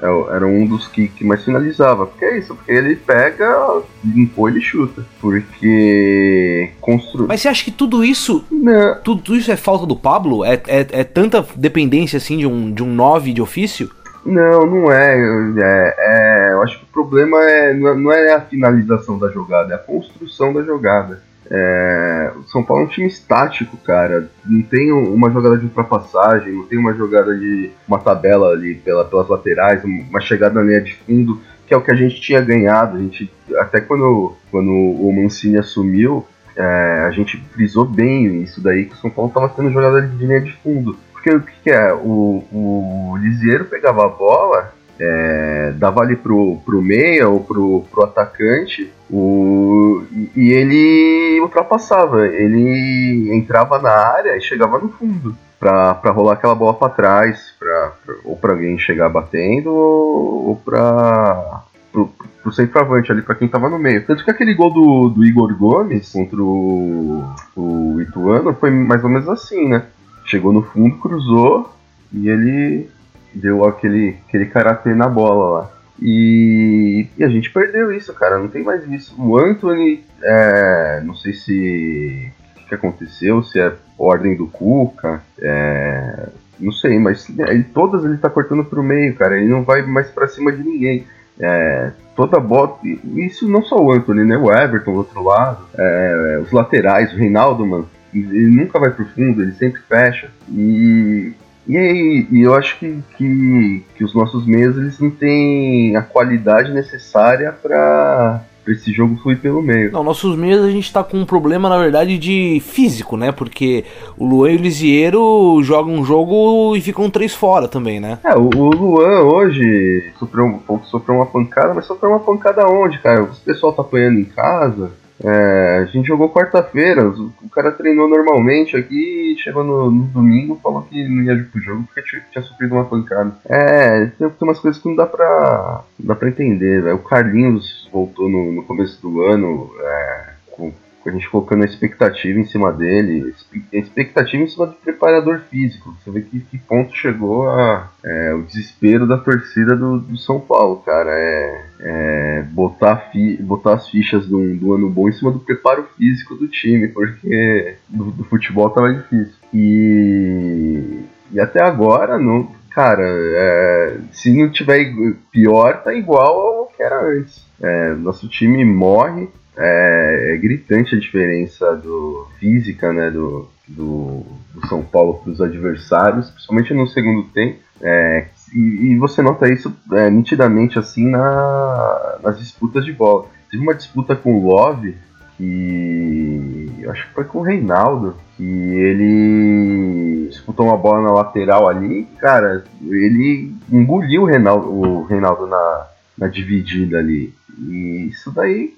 é 0.00 0.36
era 0.36 0.46
um 0.46 0.64
dos 0.64 0.86
que, 0.86 1.08
que 1.08 1.24
mais 1.24 1.44
finalizava. 1.44 2.06
Porque 2.06 2.24
é 2.24 2.38
isso, 2.38 2.54
porque 2.54 2.70
ele 2.70 2.96
pega, 2.96 3.82
limpou 4.04 4.48
ele 4.48 4.60
chuta. 4.60 5.04
Porque 5.20 6.70
constru... 6.80 7.26
Mas 7.26 7.40
você 7.40 7.48
acha 7.48 7.64
que 7.64 7.70
tudo 7.70 8.04
isso. 8.04 8.44
Não. 8.50 9.00
Tudo 9.02 9.36
isso 9.36 9.50
é 9.50 9.56
falta 9.56 9.86
do 9.86 9.96
Pablo? 9.96 10.44
É, 10.44 10.54
é, 10.66 10.86
é 10.90 11.04
tanta 11.04 11.44
dependência 11.56 12.16
assim 12.16 12.38
de 12.38 12.46
um, 12.46 12.72
de 12.72 12.82
um 12.82 12.94
9 12.94 13.32
de 13.32 13.42
ofício? 13.42 13.90
Não, 14.24 14.66
não 14.66 14.92
é. 14.92 15.16
é, 15.16 15.94
é 15.98 16.52
eu 16.52 16.62
acho 16.62 16.78
que 16.78 16.84
o 16.84 16.88
problema 16.88 17.42
é, 17.42 17.72
não 17.74 18.12
é 18.12 18.34
a 18.34 18.40
finalização 18.40 19.18
da 19.18 19.28
jogada, 19.28 19.72
é 19.72 19.76
a 19.76 19.78
construção 19.78 20.52
da 20.52 20.62
jogada. 20.62 21.22
É, 21.50 22.32
o 22.36 22.42
São 22.44 22.62
Paulo 22.62 22.82
é 22.82 22.86
um 22.86 22.88
time 22.88 23.06
estático, 23.06 23.76
cara. 23.78 24.30
Não 24.44 24.62
tem 24.62 24.92
uma 24.92 25.30
jogada 25.30 25.56
de 25.56 25.64
ultrapassagem, 25.64 26.52
não 26.52 26.64
tem 26.64 26.78
uma 26.78 26.92
jogada 26.94 27.34
de 27.36 27.70
uma 27.86 27.98
tabela 27.98 28.50
ali 28.50 28.74
pela, 28.74 29.04
pelas 29.04 29.28
laterais, 29.28 29.82
uma 29.84 30.20
chegada 30.20 30.54
na 30.56 30.62
linha 30.62 30.80
de 30.82 30.94
fundo, 30.94 31.40
que 31.66 31.72
é 31.72 31.76
o 31.76 31.80
que 31.80 31.90
a 31.90 31.96
gente 31.96 32.20
tinha 32.20 32.40
ganhado. 32.40 32.98
A 32.98 33.00
gente, 33.00 33.30
até 33.56 33.80
quando, 33.80 34.34
quando 34.50 34.70
o 34.70 35.10
Mancini 35.12 35.56
assumiu, 35.56 36.26
é, 36.54 37.04
a 37.06 37.10
gente 37.10 37.38
frisou 37.52 37.84
bem 37.84 38.42
isso 38.42 38.60
daí, 38.60 38.84
que 38.84 38.94
o 38.94 38.98
São 38.98 39.10
Paulo 39.10 39.30
estava 39.30 39.48
tendo 39.48 39.70
jogada 39.70 40.02
de 40.02 40.16
linha 40.16 40.40
de 40.40 40.52
fundo. 40.62 40.98
Porque 41.28 41.34
o 41.34 41.40
que, 41.40 41.52
que 41.64 41.70
é? 41.70 41.92
O, 41.92 42.42
o 42.50 43.16
Lisieiro 43.18 43.66
pegava 43.66 44.06
a 44.06 44.08
bola, 44.08 44.72
é, 44.98 45.72
dava 45.76 46.00
ali 46.00 46.16
pro, 46.16 46.58
pro 46.64 46.80
meia 46.80 47.28
ou 47.28 47.40
pro, 47.40 47.84
pro 47.90 48.04
atacante 48.04 48.90
o, 49.10 50.02
e 50.34 50.50
ele 50.52 51.38
ultrapassava. 51.40 52.26
Ele 52.26 53.30
entrava 53.34 53.78
na 53.78 53.90
área 53.90 54.36
e 54.36 54.40
chegava 54.40 54.78
no 54.78 54.88
fundo 54.88 55.36
pra 55.60 55.92
rolar 56.06 56.34
aquela 56.34 56.54
bola 56.54 56.72
para 56.72 56.92
trás, 56.92 57.54
pra, 57.58 57.92
pra, 58.04 58.14
ou 58.24 58.36
pra 58.36 58.52
alguém 58.52 58.78
chegar 58.78 59.08
batendo 59.10 59.70
ou, 59.70 60.48
ou 60.48 60.56
pra. 60.56 61.62
Pro, 61.92 62.10
centroavante 62.52 63.12
ali, 63.12 63.20
pra 63.20 63.34
quem 63.34 63.46
tava 63.46 63.68
no 63.68 63.78
meio. 63.78 64.06
Tanto 64.06 64.24
que 64.24 64.30
aquele 64.30 64.54
gol 64.54 64.72
do, 64.72 65.10
do 65.10 65.22
Igor 65.22 65.54
Gomes 65.54 66.10
contra 66.10 66.40
o, 66.40 67.22
o 67.54 68.00
Ituano 68.00 68.54
foi 68.54 68.70
mais 68.70 69.04
ou 69.04 69.10
menos 69.10 69.28
assim, 69.28 69.68
né? 69.68 69.84
Chegou 70.28 70.52
no 70.52 70.62
fundo, 70.62 70.96
cruzou 70.98 71.74
e 72.12 72.28
ele 72.28 72.88
deu 73.34 73.64
aquele, 73.64 74.16
aquele 74.26 74.46
karatê 74.46 74.94
na 74.94 75.08
bola 75.08 75.60
lá. 75.60 75.70
E, 76.00 77.06
e, 77.16 77.24
a 77.24 77.28
gente 77.28 77.50
perdeu 77.50 77.90
isso, 77.90 78.12
cara. 78.14 78.38
Não 78.38 78.48
tem 78.48 78.62
mais 78.62 78.86
isso. 78.88 79.14
O 79.18 79.36
Anthony, 79.36 80.04
é, 80.22 81.00
não 81.04 81.14
sei 81.14 81.32
se 81.32 82.32
que 82.68 82.74
aconteceu, 82.74 83.42
se 83.42 83.58
é 83.58 83.72
ordem 83.98 84.36
do 84.36 84.46
Cuca, 84.46 85.22
é, 85.40 86.28
não 86.60 86.70
sei, 86.70 86.98
mas 86.98 87.26
ele, 87.30 87.64
todas 87.64 88.04
ele 88.04 88.18
tá 88.18 88.28
cortando 88.28 88.62
pro 88.62 88.82
meio, 88.82 89.14
cara. 89.16 89.38
Ele 89.38 89.48
não 89.48 89.64
vai 89.64 89.82
mais 89.82 90.10
para 90.10 90.28
cima 90.28 90.52
de 90.52 90.62
ninguém. 90.62 91.06
É, 91.40 91.92
toda 92.14 92.38
bola. 92.38 92.78
Isso 93.16 93.48
não 93.48 93.62
só 93.62 93.76
o 93.80 93.92
Anthony, 93.92 94.24
né? 94.24 94.36
O 94.36 94.52
Everton 94.52 94.92
do 94.92 94.98
outro 94.98 95.22
lado, 95.22 95.66
é, 95.76 96.40
os 96.44 96.52
laterais, 96.52 97.12
o 97.12 97.16
Reinaldo, 97.16 97.66
mano 97.66 97.88
ele 98.30 98.50
nunca 98.50 98.78
vai 98.78 98.90
pro 98.90 99.06
fundo, 99.06 99.42
ele 99.42 99.52
sempre 99.52 99.80
fecha. 99.88 100.30
E, 100.50 101.32
e, 101.68 102.26
e 102.30 102.42
eu 102.42 102.54
acho 102.54 102.78
que, 102.78 102.98
que, 103.16 103.84
que, 103.96 104.04
os 104.04 104.14
nossos 104.14 104.46
meios 104.46 104.76
eles 104.76 104.98
não 104.98 105.10
têm 105.10 105.96
a 105.96 106.02
qualidade 106.02 106.72
necessária 106.72 107.52
para 107.52 108.42
esse 108.66 108.92
jogo 108.92 109.16
fluir 109.16 109.38
pelo 109.38 109.62
meio. 109.62 109.92
Não, 109.92 110.04
nossos 110.04 110.36
meios 110.36 110.64
a 110.64 110.70
gente 110.70 110.92
tá 110.92 111.02
com 111.02 111.18
um 111.18 111.24
problema, 111.24 111.68
na 111.68 111.78
verdade, 111.78 112.18
de 112.18 112.60
físico, 112.64 113.16
né? 113.16 113.32
Porque 113.32 113.84
o 114.16 114.26
Luan 114.26 114.52
e 114.52 114.56
o 114.56 114.60
Lisieiro 114.60 115.60
jogam 115.62 115.94
um 115.94 116.04
jogo 116.04 116.76
e 116.76 116.80
ficam 116.80 117.10
três 117.10 117.34
fora 117.34 117.68
também, 117.68 118.00
né? 118.00 118.18
É, 118.24 118.34
o, 118.34 118.48
o 118.48 118.70
Luan 118.70 119.22
hoje 119.22 120.12
sofreu, 120.18 120.62
sofreu 120.84 121.16
uma 121.16 121.26
pancada, 121.26 121.74
mas 121.74 121.86
sofreu 121.86 122.10
uma 122.10 122.20
pancada 122.20 122.66
onde, 122.66 122.98
cara? 122.98 123.24
O 123.24 123.36
pessoal 123.44 123.72
tá 123.72 123.82
apanhando 123.82 124.20
em 124.20 124.24
casa, 124.24 124.90
é, 125.22 125.78
a 125.82 125.84
gente 125.86 126.06
jogou 126.06 126.30
quarta-feira, 126.30 127.08
o 127.08 127.48
cara 127.50 127.72
treinou 127.72 128.08
normalmente 128.08 128.76
aqui, 128.76 129.36
chegou 129.38 129.64
no, 129.64 129.90
no, 129.90 130.04
domingo 130.04 130.60
falou 130.62 130.82
que 130.82 131.08
não 131.08 131.22
ia 131.22 131.44
pro 131.50 131.60
jogo 131.60 131.82
porque 131.84 132.02
tinha, 132.02 132.22
tinha 132.30 132.42
sofrido 132.42 132.74
uma 132.74 132.84
pancada. 132.84 133.36
É, 133.48 134.06
tem, 134.06 134.28
tem, 134.28 134.48
umas 134.48 134.60
coisas 134.60 134.80
que 134.80 134.88
não 134.88 134.94
dá 134.94 135.06
pra, 135.06 135.82
não 135.98 136.06
dá 136.06 136.14
pra 136.14 136.28
entender. 136.28 136.82
Né? 136.82 136.92
O 136.92 136.98
Carlinhos 136.98 137.88
voltou 137.92 138.28
no, 138.28 138.52
no 138.52 138.62
começo 138.62 139.00
do 139.02 139.22
ano, 139.22 139.70
é, 139.80 140.26
com 140.52 140.72
a 141.08 141.12
gente 141.12 141.28
colocando 141.30 141.62
a 141.62 141.66
expectativa 141.66 142.38
em 142.38 142.44
cima 142.44 142.72
dele, 142.72 143.34
expectativa 143.72 144.42
em 144.42 144.46
cima 144.46 144.66
do 144.66 144.74
preparador 144.74 145.40
físico. 145.50 145.96
Você 145.98 146.10
vê 146.10 146.20
que, 146.20 146.40
que 146.40 146.58
ponto 146.58 146.94
chegou 146.94 147.48
a, 147.48 147.90
é, 148.04 148.34
o 148.34 148.42
desespero 148.42 149.06
da 149.06 149.18
torcida 149.18 149.76
do, 149.76 149.98
do 149.98 150.16
São 150.16 150.40
Paulo, 150.40 150.76
cara. 150.84 151.10
É, 151.10 151.64
é 151.80 152.42
botar, 152.50 152.96
fi, 153.12 153.36
botar 153.36 153.74
as 153.74 153.88
fichas 153.88 154.26
do, 154.26 154.56
do, 154.56 154.74
ano 154.74 154.90
bom 154.90 155.08
em 155.08 155.12
cima 155.12 155.30
do 155.30 155.40
preparo 155.40 155.86
físico 155.96 156.34
do 156.34 156.48
time, 156.48 156.88
porque 156.88 157.76
do, 157.88 158.10
do 158.10 158.24
futebol 158.24 158.70
tava 158.70 158.92
difícil. 158.92 159.34
E, 159.52 161.00
e 161.32 161.40
até 161.40 161.62
agora, 161.62 162.18
não, 162.18 162.50
cara, 162.70 163.04
é, 163.06 163.96
se 164.12 164.32
não 164.32 164.50
tiver 164.50 164.92
pior, 165.30 165.82
tá 165.82 165.94
igual 165.94 166.40
ao 166.40 166.66
que 166.66 166.82
era 166.82 167.00
antes. 167.04 167.46
É, 167.60 167.94
nosso 167.94 168.28
time 168.28 168.64
morre 168.64 169.28
é, 169.58 170.34
é 170.34 170.36
gritante 170.36 170.94
a 170.94 170.98
diferença 170.98 171.74
do 171.76 172.28
física 172.38 172.92
né, 172.92 173.10
do, 173.10 173.48
do, 173.66 174.24
do 174.54 174.66
São 174.68 174.82
Paulo 174.82 175.14
para 175.14 175.32
os 175.32 175.40
adversários, 175.40 176.30
principalmente 176.30 176.72
no 176.72 176.86
segundo 176.86 177.28
tempo. 177.30 177.58
É, 177.82 178.28
e, 178.54 178.92
e 178.92 178.96
você 178.96 179.20
nota 179.20 179.52
isso 179.52 179.74
é, 179.92 180.08
nitidamente 180.08 180.78
assim 180.78 181.08
na, 181.10 182.18
nas 182.22 182.38
disputas 182.38 182.84
de 182.84 182.92
bola. 182.92 183.26
Teve 183.50 183.62
uma 183.62 183.74
disputa 183.74 184.14
com 184.14 184.34
o 184.34 184.48
Love 184.48 184.96
que 185.36 186.72
eu 186.80 186.90
acho 186.90 187.06
que 187.06 187.14
foi 187.14 187.24
com 187.24 187.38
o 187.38 187.42
Reinaldo, 187.42 188.16
que 188.36 188.42
ele 188.42 190.26
disputou 190.28 190.66
uma 190.66 190.76
bola 190.76 191.02
na 191.02 191.12
lateral 191.12 191.68
ali, 191.68 192.06
cara, 192.18 192.64
ele 192.82 193.54
engoliu 193.70 194.22
o 194.22 194.24
Reinaldo, 194.24 194.68
o 194.68 195.04
Reinaldo 195.04 195.46
na, 195.46 195.86
na 196.18 196.26
dividida 196.26 196.98
ali. 196.98 197.32
E 197.56 198.08
isso 198.10 198.32
daí, 198.32 198.74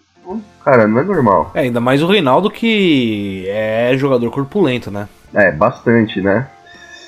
cara, 0.64 0.86
não 0.86 1.00
é 1.00 1.04
normal. 1.04 1.50
É, 1.54 1.60
ainda 1.60 1.80
mais 1.80 2.02
o 2.02 2.06
Reinaldo 2.06 2.50
que 2.50 3.44
é 3.48 3.92
jogador 3.96 4.30
corpulento, 4.30 4.90
né? 4.90 5.08
É, 5.34 5.50
bastante, 5.50 6.20
né? 6.20 6.46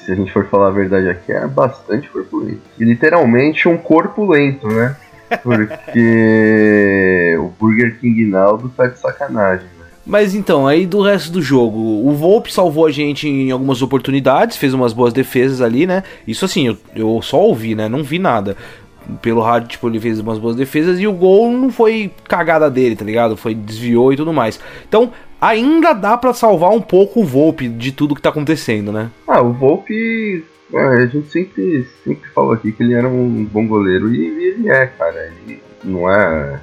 Se 0.05 0.11
a 0.11 0.15
gente 0.15 0.33
for 0.33 0.47
falar 0.47 0.69
a 0.69 0.73
verdade 0.73 1.09
aqui, 1.09 1.33
é 1.33 1.47
bastante 1.47 2.09
corpulento. 2.09 2.61
E 2.79 2.85
literalmente 2.85 3.69
um 3.69 3.77
corpo 3.77 4.25
lento, 4.31 4.67
né? 4.69 4.97
Porque 5.43 7.37
o 7.39 7.49
Burger 7.59 7.99
King 8.01 8.27
Naldo 8.27 8.69
tá 8.69 8.87
de 8.87 8.99
sacanagem. 8.99 9.67
né? 9.79 9.85
Mas 10.05 10.35
então, 10.35 10.67
aí 10.67 10.85
do 10.85 11.01
resto 11.01 11.31
do 11.31 11.41
jogo, 11.41 11.79
o 11.79 12.13
Volpe 12.13 12.53
salvou 12.53 12.87
a 12.87 12.91
gente 12.91 13.29
em 13.29 13.53
algumas 13.53 13.81
oportunidades, 13.81 14.57
fez 14.57 14.75
umas 14.75 14.93
boas 14.93 15.13
defesas 15.13 15.61
ali, 15.61 15.87
né? 15.87 16.03
Isso 16.27 16.45
assim, 16.45 16.67
eu, 16.67 16.77
eu 16.95 17.23
só 17.23 17.41
ouvi, 17.41 17.75
né? 17.77 17.89
Não 17.89 18.03
vi 18.03 18.19
nada. 18.19 18.57
Pelo 19.21 19.41
rádio, 19.41 19.69
tipo, 19.69 19.89
ele 19.89 20.01
fez 20.01 20.21
umas 20.21 20.39
boas 20.39 20.57
defesas 20.57 20.99
e 21.01 21.07
o 21.07 21.13
gol 21.13 21.51
não 21.51 21.71
foi 21.71 22.11
cagada 22.29 22.71
dele, 22.71 22.97
tá 22.97 23.05
ligado? 23.05 23.37
Foi 23.37 23.55
desviou 23.55 24.13
e 24.13 24.17
tudo 24.17 24.33
mais. 24.33 24.61
Então, 24.89 25.13
ainda 25.41 25.93
dá 25.93 26.17
pra 26.17 26.33
salvar 26.33 26.71
um 26.71 26.81
pouco 26.81 27.21
o 27.21 27.25
Volpe 27.25 27.69
de 27.69 27.93
tudo 27.93 28.15
que 28.15 28.23
tá 28.23 28.31
acontecendo, 28.31 28.93
né? 28.93 29.11
Ah, 29.27 29.43
o 29.43 29.53
Volpe. 29.53 30.45
é, 30.73 30.81
a 30.81 31.07
gente 31.07 31.31
sempre, 31.31 31.87
sempre 32.05 32.29
fala 32.31 32.55
aqui 32.55 32.73
que 32.73 32.83
ele 32.83 32.95
era 32.95 33.09
um 33.09 33.45
bom 33.45 33.67
goleiro 33.67 34.15
e 34.15 34.47
ele 34.49 34.69
é, 34.69 34.87
cara. 34.87 35.33
Ele 35.47 35.61
não 35.85 36.09
é 36.09 36.61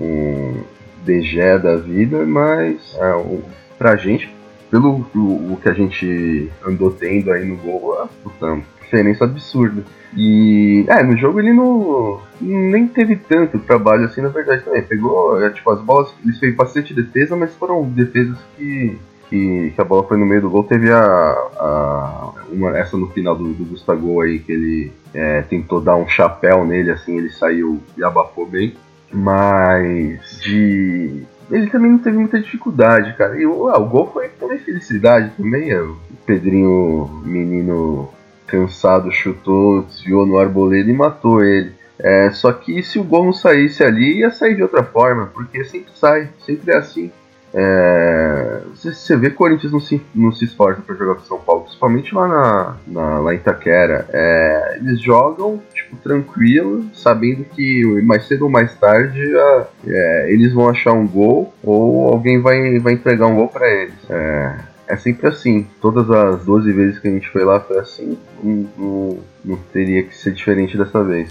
um 0.00 0.62
DG 1.04 1.58
da 1.58 1.76
vida, 1.76 2.24
mas 2.26 2.96
é, 2.96 3.38
pra 3.78 3.96
gente, 3.96 4.28
pelo 4.70 5.06
o, 5.14 5.52
o 5.52 5.58
que 5.62 5.68
a 5.68 5.72
gente 5.72 6.50
andou 6.66 6.90
tendo 6.90 7.30
aí 7.30 7.44
no 7.44 7.56
gol, 7.56 8.02
é 8.02 8.06
puta, 8.22 8.60
diferença 8.88 9.24
absurda. 9.24 9.84
E 10.16 10.86
é, 10.88 11.02
no 11.02 11.16
jogo 11.16 11.38
ele 11.38 11.52
não 11.52 12.20
nem 12.40 12.88
teve 12.88 13.16
tanto 13.16 13.58
trabalho 13.58 14.06
assim, 14.06 14.22
na 14.22 14.28
verdade 14.28 14.64
também. 14.64 14.82
Pegou, 14.82 15.42
é, 15.44 15.50
tipo, 15.50 15.70
as 15.70 15.80
bolas, 15.80 16.12
ele 16.24 16.32
fez 16.34 16.54
bastante 16.56 16.94
defesa, 16.94 17.36
mas 17.36 17.54
foram 17.54 17.82
defesas 17.84 18.38
que, 18.56 18.98
que, 19.28 19.72
que 19.74 19.80
a 19.80 19.84
bola 19.84 20.04
foi 20.04 20.16
no 20.16 20.26
meio 20.26 20.40
do 20.40 20.50
gol. 20.50 20.64
Teve 20.64 20.90
a, 20.90 21.00
a 21.00 22.32
uma, 22.50 22.76
essa 22.78 22.96
no 22.96 23.08
final 23.08 23.36
do, 23.36 23.52
do 23.52 23.64
Gustavo 23.66 24.20
aí, 24.22 24.38
que 24.38 24.52
ele 24.52 24.92
é, 25.12 25.42
tentou 25.42 25.80
dar 25.80 25.96
um 25.96 26.08
chapéu 26.08 26.64
nele, 26.64 26.90
assim, 26.90 27.18
ele 27.18 27.30
saiu 27.30 27.80
e 27.96 28.02
abafou 28.02 28.46
bem. 28.46 28.74
Mas 29.12 30.40
de. 30.40 31.22
Ele 31.50 31.70
também 31.70 31.90
não 31.90 31.98
teve 31.98 32.18
muita 32.18 32.38
dificuldade, 32.38 33.16
cara. 33.16 33.40
E 33.40 33.46
o, 33.46 33.68
ah, 33.68 33.78
o 33.78 33.86
gol 33.86 34.10
foi 34.12 34.28
também 34.28 34.58
felicidade 34.58 35.32
também. 35.36 35.70
é, 35.70 35.80
O 35.80 35.96
Pedrinho, 36.26 37.22
menino 37.24 38.10
cansado, 38.48 39.12
chutou, 39.12 39.82
desviou 39.82 40.26
no 40.26 40.38
arboleda 40.38 40.90
e 40.90 40.92
matou 40.94 41.44
ele. 41.44 41.72
É, 42.00 42.30
só 42.30 42.52
que 42.52 42.82
se 42.82 42.98
o 42.98 43.04
gol 43.04 43.24
não 43.24 43.32
saísse 43.32 43.82
ali, 43.84 44.18
ia 44.20 44.30
sair 44.30 44.54
de 44.56 44.62
outra 44.62 44.82
forma, 44.84 45.26
porque 45.34 45.64
sempre 45.64 45.92
sai, 45.94 46.28
sempre 46.44 46.72
é 46.72 46.76
assim. 46.76 47.10
É, 47.54 48.60
você, 48.74 48.92
você 48.92 49.16
vê 49.16 49.28
que 49.30 49.34
o 49.34 49.38
Corinthians 49.38 49.72
não 49.72 49.80
se, 49.80 50.00
não 50.14 50.30
se 50.30 50.44
esforça 50.44 50.82
para 50.82 50.94
jogar 50.94 51.14
com 51.14 51.22
São 51.22 51.38
Paulo, 51.40 51.62
principalmente 51.62 52.14
lá, 52.14 52.28
na, 52.28 52.76
na- 52.86 53.18
lá 53.20 53.32
em 53.34 53.38
Itaquera. 53.38 54.06
É, 54.12 54.76
eles 54.80 55.00
jogam 55.00 55.60
tipo, 55.74 55.96
tranquilo, 55.96 56.84
sabendo 56.94 57.44
que 57.44 57.84
mais 58.04 58.26
cedo 58.28 58.42
ou 58.44 58.50
mais 58.50 58.74
tarde 58.74 59.20
a- 59.36 59.66
é, 59.86 60.26
eles 60.30 60.52
vão 60.52 60.68
achar 60.68 60.92
um 60.92 61.06
gol 61.06 61.52
ou 61.64 62.08
alguém 62.12 62.40
vai, 62.40 62.78
vai 62.78 62.92
entregar 62.92 63.26
um 63.26 63.34
gol 63.36 63.48
para 63.48 63.68
eles. 63.68 63.94
É, 64.10 64.54
é 64.88 64.96
sempre 64.96 65.28
assim. 65.28 65.66
Todas 65.80 66.10
as 66.10 66.44
12 66.44 66.72
vezes 66.72 66.98
que 66.98 67.08
a 67.08 67.10
gente 67.10 67.28
foi 67.28 67.44
lá 67.44 67.60
foi 67.60 67.78
assim. 67.78 68.16
Não, 68.42 69.18
não- 69.44 69.58
teria 69.72 70.02
que 70.02 70.16
ser 70.16 70.32
diferente 70.32 70.76
dessa 70.76 71.02
vez. 71.04 71.28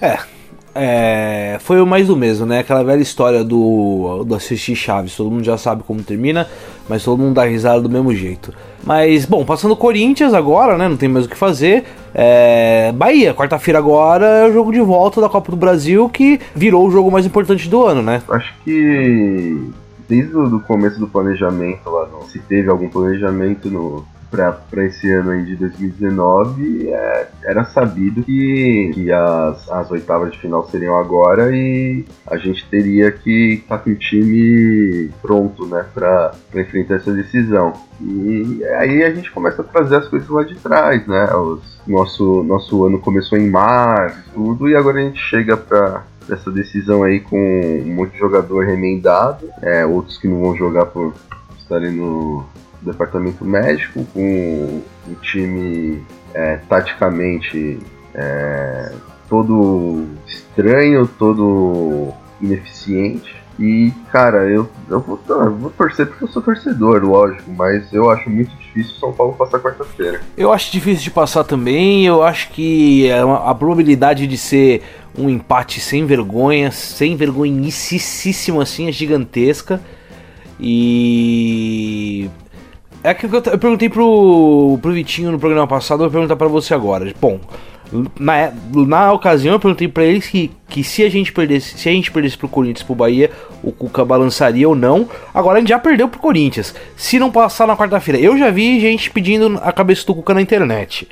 É, 0.80 1.58
foi 1.62 1.82
o 1.82 1.88
mais 1.88 2.06
do 2.08 2.16
mesmo, 2.16 2.46
né? 2.46 2.60
Aquela 2.60 2.84
velha 2.84 3.02
história 3.02 3.44
do, 3.44 4.24
do 4.24 4.36
assistir 4.36 4.76
Chaves. 4.76 5.16
Todo 5.16 5.32
mundo 5.32 5.44
já 5.44 5.58
sabe 5.58 5.82
como 5.82 6.04
termina, 6.04 6.48
mas 6.88 7.04
todo 7.04 7.20
mundo 7.20 7.34
dá 7.34 7.46
risada 7.46 7.82
do 7.82 7.90
mesmo 7.90 8.14
jeito. 8.14 8.54
Mas, 8.84 9.26
bom, 9.26 9.44
passando 9.44 9.76
Corinthians 9.76 10.36
agora, 10.36 10.78
né? 10.78 10.88
Não 10.88 10.96
tem 10.96 11.10
mais 11.10 11.26
o 11.26 11.30
que 11.30 11.36
fazer. 11.36 11.84
É, 12.14 12.92
Bahia, 12.94 13.34
quarta-feira 13.34 13.80
agora 13.80 14.26
é 14.26 14.48
o 14.48 14.54
jogo 14.54 14.72
de 14.72 14.80
volta 14.80 15.20
da 15.20 15.28
Copa 15.28 15.50
do 15.50 15.58
Brasil, 15.58 16.08
que 16.10 16.40
virou 16.56 16.88
o 16.88 16.92
jogo 16.92 17.10
mais 17.10 17.26
importante 17.26 17.68
do 17.68 17.84
ano, 17.84 18.04
né? 18.04 18.22
Acho 18.30 18.54
que 18.64 19.58
desde 20.08 20.36
o 20.36 20.60
começo 20.62 21.00
do 21.00 21.08
planejamento 21.08 21.90
lá, 21.90 22.08
no- 22.08 22.24
se 22.30 22.40
teve 22.40 22.70
algum 22.70 22.90
planejamento 22.90 23.70
no 23.70 24.06
para 24.30 24.86
esse 24.86 25.10
ano 25.10 25.32
aí 25.32 25.46
de 25.46 25.56
2019, 25.56 26.90
é, 26.90 27.28
era 27.46 27.64
sabido 27.64 28.24
que, 28.24 28.92
que 28.94 29.10
as, 29.12 29.70
as 29.72 29.90
oitavas 29.90 30.32
de 30.34 30.38
final 30.40 30.68
seriam 30.68 30.98
agora 30.98 31.56
e 31.56 32.04
a 32.30 32.36
gente 32.38 32.68
teria 32.70 33.10
que 33.10 33.54
estar 33.62 33.78
com 33.78 33.90
o 33.92 33.96
time 33.96 35.10
pronto, 35.22 35.66
né, 35.66 35.86
para 35.94 36.34
enfrentar 36.56 36.96
essa 36.96 37.14
decisão. 37.14 37.72
E 38.02 38.64
aí 38.80 39.04
a 39.04 39.14
gente 39.14 39.32
começa 39.32 39.62
a 39.62 39.66
trazer 39.66 39.96
as 39.96 40.08
coisas 40.08 40.28
lá 40.30 40.44
de 40.44 40.56
trás, 40.56 41.08
né? 41.08 41.34
Os, 41.34 41.78
nosso, 41.88 42.44
nosso 42.44 42.84
ano 42.84 43.00
começou 43.00 43.38
em 43.38 43.50
março, 43.50 44.20
tudo, 44.34 44.68
e 44.68 44.76
agora 44.76 45.00
a 45.00 45.04
gente 45.04 45.20
chega 45.20 45.56
para 45.56 46.04
essa 46.30 46.52
decisão 46.52 47.04
aí 47.04 47.20
com 47.20 47.38
um 47.38 47.96
monte 47.96 48.14
de 48.14 48.20
jogador 48.20 48.66
remendado, 48.66 49.50
é, 49.62 49.86
outros 49.86 50.18
que 50.18 50.28
não 50.28 50.42
vão 50.42 50.56
jogar 50.56 50.88
por 50.88 51.14
estarem 51.58 51.92
no 51.92 52.46
departamento 52.82 53.44
médico, 53.44 54.06
com 54.14 54.82
o 55.08 55.16
time 55.22 56.04
é, 56.34 56.58
taticamente 56.70 57.80
é, 58.14 58.92
todo 59.30 60.06
estranho, 60.26 61.08
todo 61.08 62.14
ineficiente. 62.42 63.36
E, 63.60 63.92
cara, 64.12 64.48
eu, 64.48 64.70
eu, 64.88 65.00
vou, 65.00 65.20
vou 65.58 65.72
torcer 65.72 66.06
porque 66.06 66.24
eu 66.24 66.28
sou 66.28 66.44
torcedor, 66.44 67.04
lógico, 67.04 67.52
mas 67.52 67.92
eu 67.92 68.10
acho 68.10 68.30
muito 68.30 68.56
difícil 68.56 68.96
o 68.96 69.00
São 69.00 69.14
Paulo 69.14 69.34
passar 69.34 69.60
quarta-feira. 69.60 70.22
Eu 70.38 70.54
acho 70.54 70.72
difícil 70.72 71.04
de 71.04 71.12
passar 71.12 71.44
também. 71.44 72.06
Eu 72.06 72.22
acho 72.22 72.50
que 72.50 73.08
é 73.08 73.20
a 73.20 73.56
probabilidade 73.56 74.28
de 74.28 74.38
ser 74.38 74.84
um 75.18 75.28
empate 75.28 75.80
sem 75.80 76.06
vergonha, 76.06 76.70
sem 76.70 77.16
vergonhicíssimo 77.16 78.62
assim, 78.62 78.88
é 78.88 78.92
gigantesca. 78.92 79.82
E. 80.60 82.30
É 83.04 83.14
que 83.14 83.26
eu, 83.26 83.32
eu 83.32 83.58
perguntei 83.58 83.90
pro, 83.90 84.78
pro 84.82 84.92
Vitinho 84.92 85.32
no 85.32 85.40
programa 85.40 85.68
passado, 85.68 86.04
eu 86.04 86.10
vou 86.10 86.12
perguntar 86.12 86.36
pra 86.36 86.48
você 86.48 86.74
agora. 86.74 87.12
Bom, 87.20 87.40
na, 88.20 88.52
na 88.74 89.14
ocasião 89.14 89.54
eu 89.54 89.60
perguntei 89.60 89.88
pra 89.88 90.04
eles 90.04 90.28
que, 90.28 90.52
que 90.68 90.84
se 90.84 91.04
a 91.04 91.10
gente 91.10 91.32
perdesse, 91.32 91.78
se 91.78 91.90
a 91.90 91.92
gente 91.92 92.12
perdesse 92.12 92.38
pro 92.38 92.50
Corinthians 92.50 92.84
pro 92.84 92.96
Bahia, 92.96 93.32
o 93.64 93.72
Cuca 93.72 94.04
balançaria 94.04 94.68
ou 94.68 94.76
não. 94.76 95.08
Agora 95.34 95.58
a 95.58 95.60
gente 95.60 95.70
já 95.70 95.80
perdeu 95.80 96.08
pro 96.08 96.20
Corinthians. 96.20 96.76
Se 96.96 97.18
não 97.20 97.32
passar 97.32 97.68
na 97.68 97.78
quarta-feira, 97.78 98.20
eu 98.20 98.38
já 98.38 98.50
vi 98.50 98.80
gente 98.80 99.10
pedindo 99.12 99.60
a 99.64 99.72
cabeça 99.72 100.06
do 100.06 100.16
Cuca 100.16 100.34
na 100.34 100.42
internet. 100.42 101.08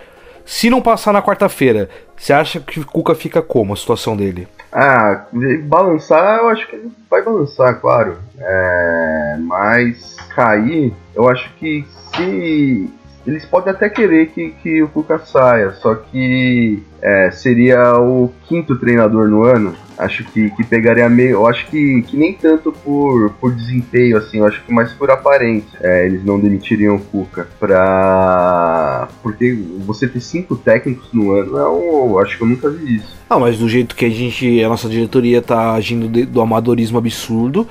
Se 0.46 0.70
não 0.70 0.82
passar 0.82 1.12
na 1.12 1.24
quarta-feira, 1.24 1.90
você 2.16 2.32
acha 2.32 2.60
que 2.60 2.80
o 2.80 2.86
Cuca 2.86 3.16
fica 3.16 3.42
como 3.42 3.74
a 3.74 3.76
situação 3.76 4.16
dele? 4.16 4.48
Ah, 4.72 5.26
balançar, 5.64 6.40
eu 6.40 6.50
acho 6.50 6.68
que 6.68 6.76
ele 6.76 6.92
vai 7.10 7.24
balançar, 7.24 7.80
claro. 7.80 8.18
É, 8.38 9.38
mas 9.40 10.18
cair, 10.36 10.94
eu 11.16 11.30
acho 11.30 11.50
que 11.56 11.86
se. 12.14 12.90
Eles 13.26 13.44
podem 13.46 13.74
até 13.74 13.90
querer 13.90 14.28
que, 14.28 14.52
que 14.62 14.84
o 14.84 14.88
Cuca 14.88 15.18
saia, 15.20 15.72
só 15.72 15.96
que 15.96 16.84
é, 17.02 17.32
seria 17.32 18.00
o 18.00 18.32
quinto 18.48 18.76
treinador 18.78 19.28
no 19.28 19.44
ano. 19.44 19.74
Acho 19.98 20.24
que, 20.26 20.50
que 20.52 20.64
pegaria 20.64 21.10
meio. 21.10 21.32
Eu 21.32 21.48
acho 21.48 21.66
que, 21.68 22.02
que 22.04 22.16
nem 22.18 22.34
tanto 22.34 22.72
por, 22.72 23.32
por 23.40 23.54
desempenho, 23.54 24.18
assim, 24.18 24.40
eu 24.40 24.46
acho 24.46 24.62
que 24.64 24.72
mais 24.72 24.92
por 24.94 25.10
aparência. 25.10 25.80
É, 25.82 26.06
eles 26.06 26.24
não 26.24 26.40
demitiriam 26.40 26.98
o 26.98 27.00
Cuca 27.00 27.48
pra. 27.60 29.08
Porque 29.24 29.58
você 29.86 30.08
ter 30.08 30.20
cinco 30.20 30.56
técnicos 30.56 31.08
no 31.14 31.32
ano, 31.32 31.58
é 31.58 31.70
um, 31.70 32.20
acho 32.20 32.38
que 32.38 32.44
eu 32.44 32.48
nunca 32.48 32.70
vi 32.70 32.98
isso. 32.98 33.16
Ah, 33.30 33.40
mas 33.40 33.58
do 33.58 33.68
jeito 33.68 33.96
que 33.96 34.06
a 34.06 34.10
gente, 34.10 34.64
a 34.64 34.70
nossa 34.70 34.88
diretoria 34.90 35.42
tá 35.42 35.74
agindo 35.74 36.08
de- 36.08 36.26
do 36.26 36.42
amadorismo 36.42 36.98
absurdo, 36.98 37.68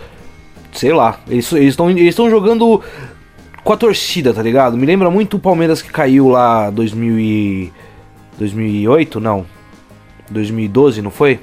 sei 0.72 0.92
lá, 0.92 1.20
eles 1.28 1.50
estão 1.52 1.90
eles 1.90 2.08
estão 2.08 2.28
jogando 2.30 2.80
com 3.64 3.72
a 3.72 3.76
torcida, 3.76 4.32
tá 4.32 4.42
ligado? 4.42 4.76
Me 4.76 4.86
lembra 4.86 5.10
muito 5.10 5.38
o 5.38 5.40
Palmeiras 5.40 5.80
que 5.80 5.90
caiu 5.90 6.28
lá 6.28 6.70
2000 6.70 7.18
e 7.18 7.72
2008, 8.38 9.18
não. 9.18 9.46
2012, 10.30 11.02
não 11.02 11.10
foi? 11.10 11.40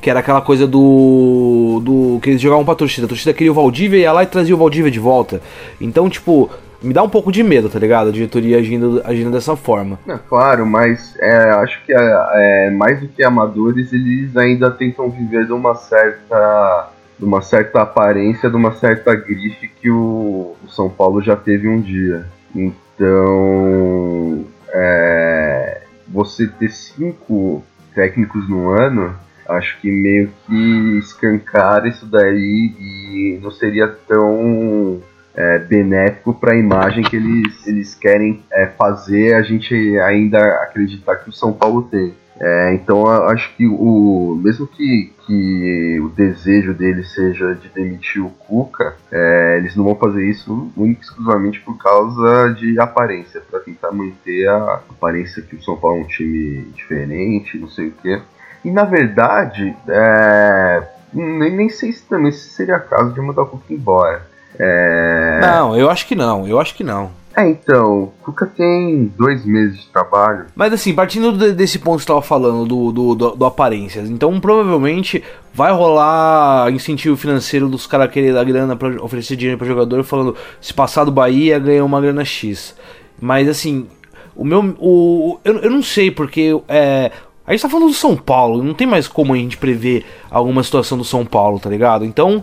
Que 0.00 0.10
era 0.10 0.20
aquela 0.20 0.40
coisa 0.40 0.66
do. 0.66 1.80
do 1.84 2.18
que 2.22 2.30
eles 2.30 2.40
jogavam 2.40 2.64
pra 2.64 2.74
torcida. 2.74 3.06
A 3.06 3.08
torcida 3.08 3.34
queria 3.34 3.52
o 3.52 3.54
Valdívia, 3.54 3.98
ia 3.98 4.12
lá 4.12 4.22
e 4.22 4.26
trazia 4.26 4.54
o 4.54 4.58
Valdívia 4.58 4.90
de 4.90 4.98
volta. 4.98 5.40
Então, 5.80 6.08
tipo, 6.08 6.50
Me 6.82 6.92
dá 6.92 7.02
um 7.02 7.08
pouco 7.08 7.32
de 7.32 7.42
medo, 7.42 7.68
tá 7.68 7.78
ligado? 7.78 8.08
A 8.10 8.12
diretoria 8.12 8.58
agindo, 8.58 9.02
agindo 9.04 9.30
dessa 9.30 9.56
forma. 9.56 9.98
É 10.06 10.18
claro, 10.28 10.66
mas 10.66 11.16
é, 11.18 11.50
acho 11.54 11.82
que 11.84 11.92
é, 11.92 12.26
é, 12.34 12.70
mais 12.70 13.00
do 13.00 13.08
que 13.08 13.24
amadores, 13.24 13.92
eles 13.92 14.36
ainda 14.36 14.70
tentam 14.70 15.10
viver 15.10 15.46
de 15.46 15.52
uma 15.52 15.74
certa 15.74 16.90
de 17.18 17.24
uma 17.24 17.40
certa 17.40 17.82
aparência, 17.82 18.50
de 18.50 18.56
uma 18.56 18.72
certa 18.72 19.14
grife 19.14 19.68
que 19.68 19.90
o, 19.90 20.54
o 20.64 20.68
São 20.68 20.88
Paulo 20.88 21.22
já 21.22 21.36
teve 21.36 21.68
um 21.68 21.80
dia. 21.80 22.26
Então, 22.54 24.44
é, 24.68 25.82
você 26.08 26.46
ter 26.46 26.70
cinco 26.70 27.62
técnicos 27.94 28.48
no 28.48 28.68
ano, 28.70 29.14
acho 29.48 29.80
que 29.80 29.90
meio 29.90 30.30
que 30.46 30.98
escancar 30.98 31.86
isso 31.86 32.06
daí 32.06 32.74
e 32.78 33.38
não 33.42 33.50
seria 33.50 33.88
tão 33.88 35.00
é, 35.34 35.58
benéfico 35.58 36.34
para 36.34 36.52
a 36.52 36.56
imagem 36.56 37.04
que 37.04 37.16
eles, 37.16 37.66
eles 37.66 37.94
querem 37.94 38.42
é, 38.50 38.66
fazer 38.66 39.34
a 39.34 39.42
gente 39.42 39.74
ainda 39.98 40.38
acreditar 40.62 41.16
que 41.16 41.28
o 41.30 41.32
São 41.32 41.52
Paulo 41.52 41.82
tem. 41.82 42.14
É, 42.38 42.74
então 42.74 43.06
acho 43.06 43.54
que 43.56 43.66
o 43.66 44.38
mesmo 44.42 44.66
que, 44.66 45.12
que 45.26 46.00
o 46.00 46.08
desejo 46.10 46.74
deles 46.74 47.12
seja 47.12 47.54
de 47.54 47.68
demitir 47.68 48.24
o 48.24 48.28
Cuca, 48.30 48.94
é, 49.10 49.56
eles 49.58 49.74
não 49.74 49.84
vão 49.84 49.94
fazer 49.94 50.28
isso 50.28 50.70
única 50.76 51.00
exclusivamente 51.00 51.60
por 51.60 51.78
causa 51.78 52.54
de 52.54 52.78
aparência, 52.78 53.40
para 53.40 53.60
tentar 53.60 53.90
manter 53.90 54.46
a 54.48 54.82
aparência 54.90 55.42
que 55.42 55.56
o 55.56 55.62
São 55.62 55.76
Paulo 55.76 55.98
é 55.98 56.00
um 56.02 56.06
time 56.06 56.62
diferente, 56.74 57.58
não 57.58 57.68
sei 57.68 57.88
o 57.88 57.92
quê. 58.02 58.20
E 58.64 58.70
na 58.70 58.84
verdade, 58.84 59.74
é, 59.88 60.82
nem, 61.12 61.56
nem 61.56 61.68
sei 61.70 61.92
se 61.92 62.02
também 62.02 62.32
seria 62.32 62.78
caso 62.78 63.14
de 63.14 63.20
mandar 63.20 63.42
o 63.42 63.46
Cuca 63.46 63.72
embora. 63.72 64.26
É... 64.58 65.38
Não, 65.40 65.76
eu 65.76 65.90
acho 65.90 66.06
que 66.06 66.14
não, 66.14 66.46
eu 66.46 66.60
acho 66.60 66.74
que 66.74 66.84
não. 66.84 67.10
É, 67.36 67.46
então, 67.50 68.12
Cuca 68.22 68.46
tem 68.46 69.12
dois 69.18 69.44
meses 69.44 69.80
de 69.80 69.88
trabalho. 69.88 70.46
Mas 70.56 70.72
assim, 70.72 70.94
partindo 70.94 71.52
desse 71.52 71.78
ponto 71.78 71.98
que 71.98 72.04
você 72.04 72.04
estava 72.04 72.22
falando, 72.22 72.66
do, 72.66 72.90
do, 72.90 73.14
do, 73.14 73.30
do 73.36 73.44
aparências, 73.44 74.08
então 74.08 74.40
provavelmente 74.40 75.22
vai 75.52 75.70
rolar 75.70 76.72
incentivo 76.72 77.14
financeiro 77.14 77.68
dos 77.68 77.86
caras 77.86 78.10
querer 78.10 78.32
dar 78.32 78.44
grana 78.44 78.74
para 78.74 79.02
oferecer 79.04 79.36
dinheiro 79.36 79.58
para 79.58 79.66
jogador, 79.66 80.02
falando 80.02 80.34
se 80.62 80.72
passar 80.72 81.04
do 81.04 81.12
Bahia 81.12 81.58
ganha 81.58 81.84
uma 81.84 82.00
grana 82.00 82.24
X. 82.24 82.74
Mas 83.20 83.48
assim, 83.48 83.86
o 84.34 84.42
meu. 84.42 84.74
O, 84.78 85.38
eu, 85.44 85.58
eu 85.58 85.70
não 85.70 85.82
sei, 85.82 86.10
porque 86.10 86.58
é, 86.68 87.12
a 87.46 87.52
gente 87.52 87.62
tá 87.62 87.68
falando 87.68 87.88
do 87.88 87.94
São 87.94 88.16
Paulo, 88.16 88.62
não 88.62 88.72
tem 88.72 88.86
mais 88.86 89.06
como 89.06 89.34
a 89.34 89.36
gente 89.36 89.58
prever 89.58 90.06
alguma 90.30 90.62
situação 90.62 90.96
do 90.96 91.04
São 91.04 91.24
Paulo, 91.24 91.60
tá 91.60 91.68
ligado? 91.68 92.04
Então, 92.04 92.42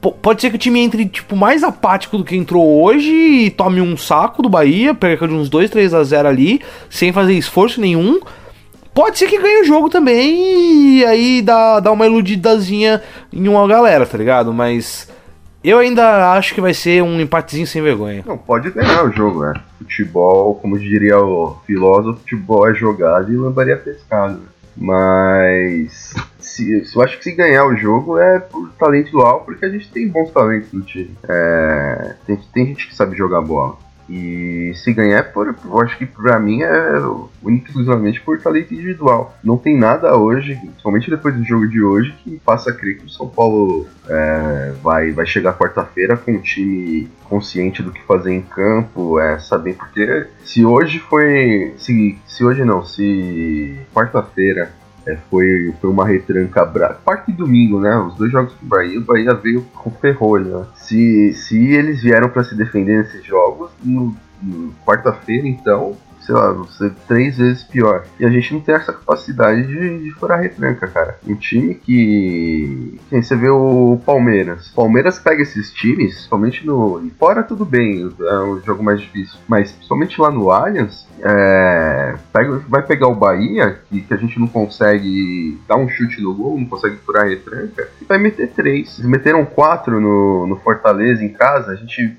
pode 0.00 0.40
ser 0.40 0.50
que 0.50 0.56
o 0.56 0.58
time 0.58 0.80
entre, 0.80 1.06
tipo, 1.06 1.36
mais 1.36 1.62
apático 1.62 2.16
do 2.16 2.24
que 2.24 2.36
entrou 2.36 2.82
hoje 2.82 3.10
e 3.10 3.50
tome 3.50 3.80
um 3.80 3.96
saco 3.96 4.42
do 4.42 4.48
Bahia, 4.48 4.94
perca 4.94 5.28
de 5.28 5.34
uns 5.34 5.48
2, 5.48 5.70
3 5.70 5.94
a 5.94 6.02
0 6.02 6.28
ali, 6.28 6.60
sem 6.88 7.12
fazer 7.12 7.34
esforço 7.34 7.80
nenhum. 7.80 8.20
Pode 8.94 9.18
ser 9.18 9.28
que 9.28 9.40
ganhe 9.40 9.62
o 9.62 9.64
jogo 9.64 9.88
também 9.88 10.98
e 10.98 11.04
aí 11.04 11.42
dá, 11.42 11.80
dá 11.80 11.92
uma 11.92 12.06
iludidazinha 12.06 13.02
em 13.32 13.46
uma 13.46 13.66
galera, 13.66 14.04
tá 14.04 14.18
ligado? 14.18 14.52
Mas 14.52 15.08
eu 15.62 15.78
ainda 15.78 16.32
acho 16.32 16.54
que 16.54 16.60
vai 16.60 16.74
ser 16.74 17.02
um 17.02 17.20
empatezinho 17.20 17.66
sem 17.66 17.82
vergonha. 17.82 18.24
Não, 18.26 18.36
pode 18.38 18.70
ganhar 18.70 19.04
o 19.04 19.12
jogo, 19.12 19.42
né? 19.42 19.54
Futebol, 19.78 20.54
como 20.54 20.78
diria 20.78 21.18
o 21.18 21.56
filósofo, 21.66 22.20
futebol 22.20 22.68
é 22.68 22.74
jogado 22.74 23.32
e 23.32 23.36
lambaria 23.36 23.76
pescado. 23.76 24.40
Mas 24.80 26.14
se, 26.38 26.82
eu 26.94 27.02
acho 27.02 27.18
que 27.18 27.24
se 27.24 27.32
ganhar 27.32 27.66
o 27.66 27.76
jogo 27.76 28.18
é 28.18 28.40
por 28.40 28.72
talento 28.72 29.02
individual, 29.02 29.42
porque 29.44 29.66
a 29.66 29.68
gente 29.68 29.90
tem 29.90 30.08
bons 30.08 30.30
talentos 30.30 30.72
no 30.72 30.80
time. 30.80 31.14
É, 31.28 32.14
tem, 32.26 32.36
tem 32.54 32.66
gente 32.68 32.88
que 32.88 32.96
sabe 32.96 33.14
jogar 33.14 33.42
bola. 33.42 33.76
E 34.10 34.72
se 34.74 34.92
ganhar, 34.92 35.22
por, 35.32 35.54
eu 35.64 35.80
acho 35.80 35.96
que 35.96 36.04
pra 36.04 36.40
mim 36.40 36.62
é 36.62 36.94
exclusivamente 37.64 38.20
por 38.20 38.40
talento 38.40 38.74
individual. 38.74 39.38
Não 39.42 39.56
tem 39.56 39.78
nada 39.78 40.16
hoje, 40.16 40.56
principalmente 40.56 41.08
depois 41.08 41.36
do 41.36 41.44
jogo 41.44 41.68
de 41.68 41.80
hoje, 41.80 42.12
que 42.24 42.40
faça 42.44 42.72
crer 42.72 42.98
que 42.98 43.06
o 43.06 43.08
São 43.08 43.28
Paulo 43.28 43.86
é, 44.08 44.72
vai, 44.82 45.12
vai 45.12 45.24
chegar 45.24 45.56
quarta-feira 45.56 46.16
com 46.16 46.32
um 46.32 46.40
time 46.40 47.08
consciente 47.28 47.84
do 47.84 47.92
que 47.92 48.02
fazer 48.02 48.32
em 48.32 48.42
campo, 48.42 49.20
é, 49.20 49.38
saber 49.38 49.74
porque 49.74 50.26
se 50.44 50.64
hoje 50.64 50.98
foi. 50.98 51.72
Se, 51.78 52.18
se 52.26 52.44
hoje 52.44 52.64
não, 52.64 52.84
se 52.84 53.78
quarta-feira 53.94 54.72
é, 55.06 55.16
foi, 55.28 55.74
foi 55.80 55.90
uma 55.90 56.06
retranca 56.06 56.64
brava. 56.64 57.00
Quarta 57.04 57.30
e 57.30 57.34
domingo, 57.34 57.80
né? 57.80 57.96
Os 57.98 58.14
dois 58.16 58.30
jogos 58.30 58.54
do 58.54 58.66
Bahia, 58.66 58.98
o 58.98 59.04
Bahia 59.04 59.34
veio 59.34 59.62
com 59.74 59.90
ferrolho. 59.90 60.58
Né? 60.58 60.66
Se, 60.74 61.32
se 61.34 61.72
eles 61.72 62.02
vieram 62.02 62.28
para 62.28 62.44
se 62.44 62.54
defender 62.54 62.98
nesses 62.98 63.24
jogos, 63.24 63.70
no, 63.82 64.14
no 64.42 64.72
quarta-feira, 64.84 65.46
então, 65.46 65.96
sei 66.30 66.34
lá, 66.34 66.52
você 66.52 66.92
três 67.08 67.36
vezes 67.38 67.64
pior. 67.64 68.04
E 68.18 68.24
a 68.24 68.30
gente 68.30 68.54
não 68.54 68.60
tem 68.60 68.74
essa 68.74 68.92
capacidade 68.92 69.66
de, 69.66 70.04
de 70.04 70.10
furar 70.12 70.40
retranca, 70.40 70.86
cara. 70.86 71.18
Um 71.26 71.34
time 71.34 71.74
que. 71.74 73.00
Quem 73.10 73.20
você 73.20 73.34
vê 73.34 73.48
o 73.48 74.00
Palmeiras. 74.06 74.68
Palmeiras 74.68 75.18
pega 75.18 75.42
esses 75.42 75.72
times, 75.72 76.12
principalmente 76.12 76.64
no. 76.64 77.10
Fora 77.18 77.42
tudo 77.42 77.64
bem, 77.64 78.08
é 78.20 78.38
um 78.38 78.60
jogo 78.60 78.82
mais 78.82 79.00
difícil. 79.00 79.38
Mas 79.48 79.72
principalmente 79.72 80.20
lá 80.20 80.30
no 80.30 80.50
Allianz, 80.52 81.06
é, 81.20 82.14
pega, 82.32 82.62
vai 82.68 82.82
pegar 82.82 83.08
o 83.08 83.14
Bahia, 83.14 83.80
que, 83.90 84.00
que, 84.00 84.14
a 84.14 84.16
gente 84.16 84.38
não 84.38 84.46
consegue 84.46 85.58
dar 85.66 85.76
um 85.76 85.88
chute 85.88 86.22
no 86.22 86.34
gol, 86.34 86.58
não 86.58 86.66
consegue 86.66 86.96
furar 86.98 87.24
a 87.24 87.28
retranca, 87.28 87.88
e 88.00 88.04
vai 88.04 88.18
meter 88.18 88.50
três. 88.52 88.98
Eles 88.98 89.10
meteram 89.10 89.44
quatro 89.44 90.00
no, 90.00 90.46
no 90.46 90.56
Fortaleza 90.56 91.24
em 91.24 91.28
casa, 91.30 91.72
a 91.72 91.76
gente 91.76 92.16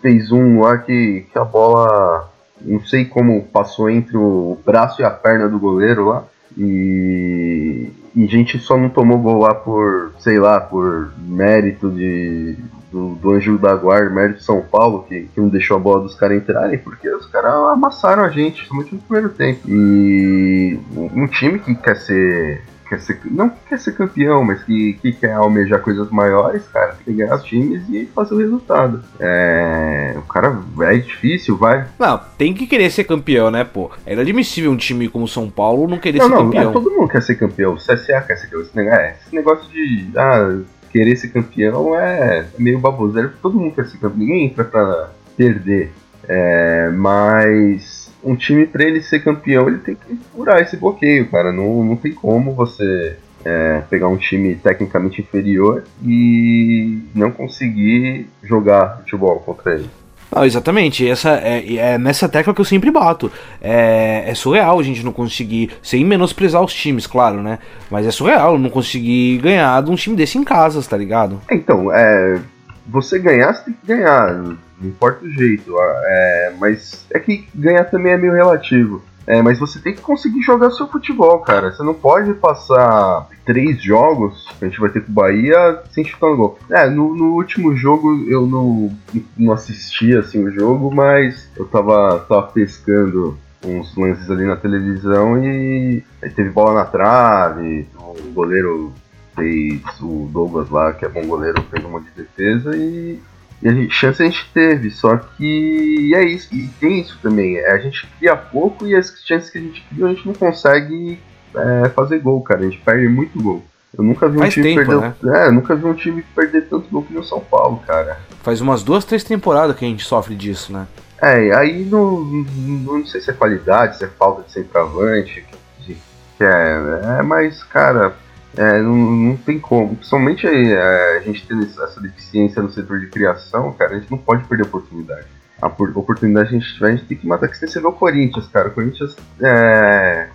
fez 0.00 0.30
um 0.30 0.60
lá 0.60 0.78
que, 0.78 1.26
que 1.32 1.38
a 1.38 1.44
bola 1.44 2.32
não 2.64 2.80
sei 2.80 3.04
como 3.04 3.42
passou 3.44 3.90
entre 3.90 4.16
o 4.16 4.58
braço 4.64 5.02
e 5.02 5.04
a 5.04 5.10
perna 5.10 5.48
do 5.48 5.58
goleiro 5.58 6.06
lá. 6.06 6.24
E, 6.56 7.90
e 8.14 8.24
a 8.24 8.28
gente 8.28 8.58
só 8.58 8.76
não 8.76 8.88
tomou 8.88 9.18
gol 9.18 9.38
lá 9.40 9.54
por, 9.54 10.12
sei 10.20 10.38
lá, 10.38 10.60
por 10.60 11.12
mérito 11.18 11.90
de, 11.90 12.56
do, 12.92 13.14
do 13.16 13.32
Anjo 13.32 13.58
da 13.58 13.74
Guarda, 13.74 14.10
mérito 14.10 14.38
de 14.38 14.44
São 14.44 14.62
Paulo, 14.62 15.04
que, 15.08 15.22
que 15.22 15.40
não 15.40 15.48
deixou 15.48 15.76
a 15.76 15.80
bola 15.80 16.02
dos 16.02 16.14
caras 16.14 16.36
entrarem, 16.36 16.78
porque 16.78 17.08
os 17.08 17.26
caras 17.26 17.52
amassaram 17.52 18.22
a 18.22 18.28
gente, 18.28 18.66
somente 18.66 18.94
no 18.94 19.00
primeiro 19.00 19.30
tempo. 19.30 19.60
E 19.68 20.78
um 20.96 21.26
time 21.26 21.58
que 21.58 21.74
quer 21.74 21.96
ser 21.96 22.62
quer 22.88 23.00
ser, 23.00 23.20
não 23.24 23.48
que 23.48 23.56
quer 23.68 23.78
ser 23.78 23.92
campeão, 23.92 24.44
mas 24.44 24.62
que, 24.62 24.94
que 24.94 25.12
quer 25.12 25.32
almejar 25.32 25.80
coisas 25.80 26.10
maiores, 26.10 26.62
cara, 26.72 26.94
tem 26.94 27.14
que 27.14 27.22
ganhar 27.22 27.36
os 27.36 27.44
times 27.44 27.82
e 27.88 28.06
fazer 28.06 28.34
o 28.34 28.38
resultado. 28.38 29.02
É, 29.18 30.14
o 30.16 30.22
cara 30.22 30.58
é 30.82 30.96
difícil, 30.96 31.56
vai. 31.56 31.86
Não, 31.98 32.20
tem 32.38 32.54
que 32.54 32.66
querer 32.66 32.90
ser 32.90 33.04
campeão, 33.04 33.50
né, 33.50 33.64
pô? 33.64 33.90
É 34.06 34.12
inadmissível 34.12 34.70
um 34.70 34.76
time 34.76 35.08
como 35.08 35.26
São 35.26 35.50
Paulo 35.50 35.88
não 35.88 35.98
querer 35.98 36.18
não, 36.18 36.26
ser 36.26 36.34
não, 36.34 36.44
campeão. 36.44 36.64
Não, 36.64 36.72
todo 36.72 36.90
mundo 36.90 37.08
quer 37.08 37.22
ser 37.22 37.34
campeão. 37.36 37.74
O 37.74 37.76
CSA 37.76 38.20
quer 38.20 38.36
ser 38.36 38.48
campeão. 38.48 38.62
Esse 38.62 38.76
negócio, 38.76 39.00
é, 39.00 39.16
esse 39.20 39.34
negócio 39.34 39.70
de 39.70 40.08
ah, 40.16 40.58
querer 40.90 41.16
ser 41.16 41.28
campeão 41.28 41.98
é 41.98 42.46
meio 42.58 42.78
baboseiro. 42.78 43.32
Todo 43.42 43.58
mundo 43.58 43.74
quer 43.74 43.86
ser 43.86 43.98
campeão. 43.98 44.18
Ninguém 44.18 44.46
entra 44.46 44.64
pra 44.64 45.10
perder. 45.36 45.92
É, 46.26 46.90
mas 46.90 48.03
um 48.24 48.34
time 48.34 48.66
para 48.66 48.84
ele 48.84 49.02
ser 49.02 49.22
campeão, 49.22 49.68
ele 49.68 49.78
tem 49.78 49.94
que 49.94 50.18
furar 50.34 50.60
esse 50.60 50.76
bloqueio, 50.76 51.28
cara. 51.30 51.52
Não, 51.52 51.84
não 51.84 51.96
tem 51.96 52.12
como 52.12 52.54
você 52.54 53.16
é, 53.44 53.82
pegar 53.90 54.08
um 54.08 54.16
time 54.16 54.54
tecnicamente 54.54 55.20
inferior 55.20 55.84
e 56.02 57.00
não 57.14 57.30
conseguir 57.30 58.26
jogar 58.42 58.98
futebol 58.98 59.38
contra 59.40 59.74
ele. 59.74 59.90
Não, 60.34 60.44
exatamente, 60.44 61.08
essa 61.08 61.30
é, 61.36 61.76
é, 61.76 61.98
nessa 61.98 62.28
tecla 62.28 62.52
que 62.52 62.60
eu 62.60 62.64
sempre 62.64 62.90
bato. 62.90 63.30
É, 63.60 64.24
é, 64.26 64.34
surreal 64.34 64.80
a 64.80 64.82
gente 64.82 65.04
não 65.04 65.12
conseguir, 65.12 65.70
sem 65.80 66.04
menosprezar 66.04 66.60
os 66.62 66.74
times, 66.74 67.06
claro, 67.06 67.40
né? 67.40 67.60
Mas 67.88 68.04
é 68.04 68.10
surreal 68.10 68.58
não 68.58 68.68
conseguir 68.68 69.38
ganhar 69.38 69.80
de 69.82 69.90
um 69.90 69.94
time 69.94 70.16
desse 70.16 70.36
em 70.36 70.42
casa, 70.42 70.82
tá 70.82 70.96
ligado? 70.96 71.40
Então, 71.48 71.92
é, 71.92 72.40
você 72.86 73.18
ganhar, 73.18 73.54
você 73.54 73.64
tem 73.64 73.74
que 73.74 73.86
ganhar 73.86 74.56
não 74.80 74.88
importa 74.88 75.24
o 75.24 75.30
jeito. 75.30 75.74
É, 75.78 76.54
mas 76.58 77.06
é 77.10 77.18
que 77.18 77.48
ganhar 77.54 77.84
também 77.84 78.12
é 78.12 78.16
meio 78.16 78.32
relativo. 78.32 79.02
É, 79.26 79.40
mas 79.40 79.58
você 79.58 79.78
tem 79.78 79.94
que 79.94 80.02
conseguir 80.02 80.42
jogar 80.42 80.70
seu 80.70 80.86
futebol, 80.86 81.38
cara. 81.38 81.72
Você 81.72 81.82
não 81.82 81.94
pode 81.94 82.34
passar 82.34 83.26
três 83.44 83.82
jogos 83.82 84.46
a 84.60 84.64
gente 84.64 84.80
vai 84.80 84.90
ter 84.90 85.02
com 85.02 85.10
o 85.10 85.14
Bahia 85.14 85.82
sem 85.90 86.04
chutar 86.04 86.28
no 86.28 86.36
gol. 86.36 86.58
É, 86.70 86.88
no, 86.88 87.14
no, 87.14 87.34
último 87.34 87.76
jogo 87.76 88.24
eu 88.28 88.46
não, 88.46 88.96
não 89.36 89.52
assisti 89.52 90.16
assim, 90.16 90.42
o 90.42 90.50
jogo, 90.50 90.94
mas 90.94 91.48
eu 91.56 91.66
tava, 91.66 92.20
tava 92.28 92.42
pescando 92.48 93.36
uns 93.64 93.96
lances 93.96 94.30
ali 94.30 94.44
na 94.44 94.56
televisão 94.56 95.42
e 95.42 96.02
aí 96.22 96.30
teve 96.30 96.50
bola 96.50 96.74
na 96.74 96.84
trave, 96.84 97.86
o 97.98 98.32
goleiro 98.32 98.92
fez 99.34 99.82
o 100.00 100.28
Douglas 100.32 100.70
lá, 100.70 100.92
que 100.92 101.04
é 101.04 101.08
bom 101.08 101.26
goleiro, 101.26 101.62
fez 101.70 101.84
um 101.84 101.90
monte 101.90 102.10
de 102.10 102.22
defesa 102.22 102.76
e 102.76 103.20
e 103.64 103.68
a 103.68 103.72
gente, 103.72 103.94
chance 103.94 104.22
a 104.22 104.26
gente 104.26 104.46
teve, 104.52 104.90
só 104.90 105.16
que 105.16 106.12
é 106.14 106.22
isso, 106.22 106.54
e 106.54 106.68
tem 106.78 107.00
isso 107.00 107.18
também. 107.22 107.56
É, 107.56 107.72
a 107.72 107.78
gente 107.78 108.06
cria 108.18 108.36
pouco 108.36 108.86
e 108.86 108.94
as 108.94 109.06
chances 109.24 109.48
que 109.48 109.56
a 109.56 109.60
gente 109.62 109.82
cria 109.88 110.04
a 110.04 110.08
gente 110.10 110.26
não 110.26 110.34
consegue 110.34 111.18
é, 111.56 111.88
fazer 111.88 112.18
gol, 112.18 112.42
cara. 112.42 112.60
A 112.60 112.64
gente 112.64 112.78
perde 112.80 113.08
muito 113.08 113.42
gol. 113.42 113.64
Eu 113.96 114.04
nunca 114.04 114.28
vi 114.28 114.36
um 114.36 114.40
Faz 114.40 114.52
time 114.52 114.74
tempo, 114.74 114.86
perder. 114.86 115.14
né? 115.22 115.40
É, 115.40 115.46
eu 115.46 115.52
nunca 115.52 115.74
vi 115.74 115.86
um 115.86 115.94
time 115.94 116.22
perder 116.34 116.68
tanto 116.68 116.90
gol 116.90 117.04
que 117.04 117.14
no 117.14 117.24
São 117.24 117.40
Paulo, 117.40 117.82
cara. 117.86 118.18
Faz 118.42 118.60
umas 118.60 118.82
duas, 118.82 119.06
três 119.06 119.24
temporadas 119.24 119.74
que 119.74 119.84
a 119.86 119.88
gente 119.88 120.04
sofre 120.04 120.34
disso, 120.34 120.70
né? 120.70 120.86
É, 121.22 121.54
aí 121.54 121.86
não, 121.86 122.20
não, 122.20 122.98
não 122.98 123.06
sei 123.06 123.22
se 123.22 123.30
é 123.30 123.32
qualidade, 123.32 123.96
se 123.96 124.04
é 124.04 124.08
falta 124.08 124.42
de 124.42 124.52
centroavante, 124.52 125.42
que, 125.78 125.94
que 126.36 126.44
é, 126.44 127.18
é, 127.18 127.22
mas, 127.22 127.62
cara, 127.62 128.14
é, 128.56 128.80
não, 128.80 128.94
não 128.94 129.36
tem 129.36 129.58
como. 129.58 129.96
Principalmente 129.96 130.46
é, 130.46 131.18
a 131.18 131.20
gente 131.20 131.46
tendo 131.46 131.64
essa 131.64 132.00
deficiência 132.00 132.62
no 132.62 132.70
setor 132.70 133.00
de 133.00 133.06
criação, 133.08 133.72
cara, 133.72 133.96
a 133.96 133.98
gente 133.98 134.10
não 134.10 134.18
pode 134.18 134.44
perder 134.44 134.64
oportunidade. 134.64 135.26
A 135.60 135.68
por- 135.68 135.96
oportunidade 135.96 136.50
que 136.50 136.56
a 136.56 136.58
gente 136.58 136.74
tiver, 136.74 136.88
a 136.88 136.90
gente 136.92 137.06
tem 137.06 137.16
que 137.16 137.26
matar. 137.26 137.48
Que 137.48 137.56
você 137.56 137.80
vê 137.80 137.86
o 137.86 137.92
Corinthians, 137.92 138.46
cara. 138.48 138.68
O 138.68 138.72
Corinthians 138.72 139.16
é, 139.40 140.28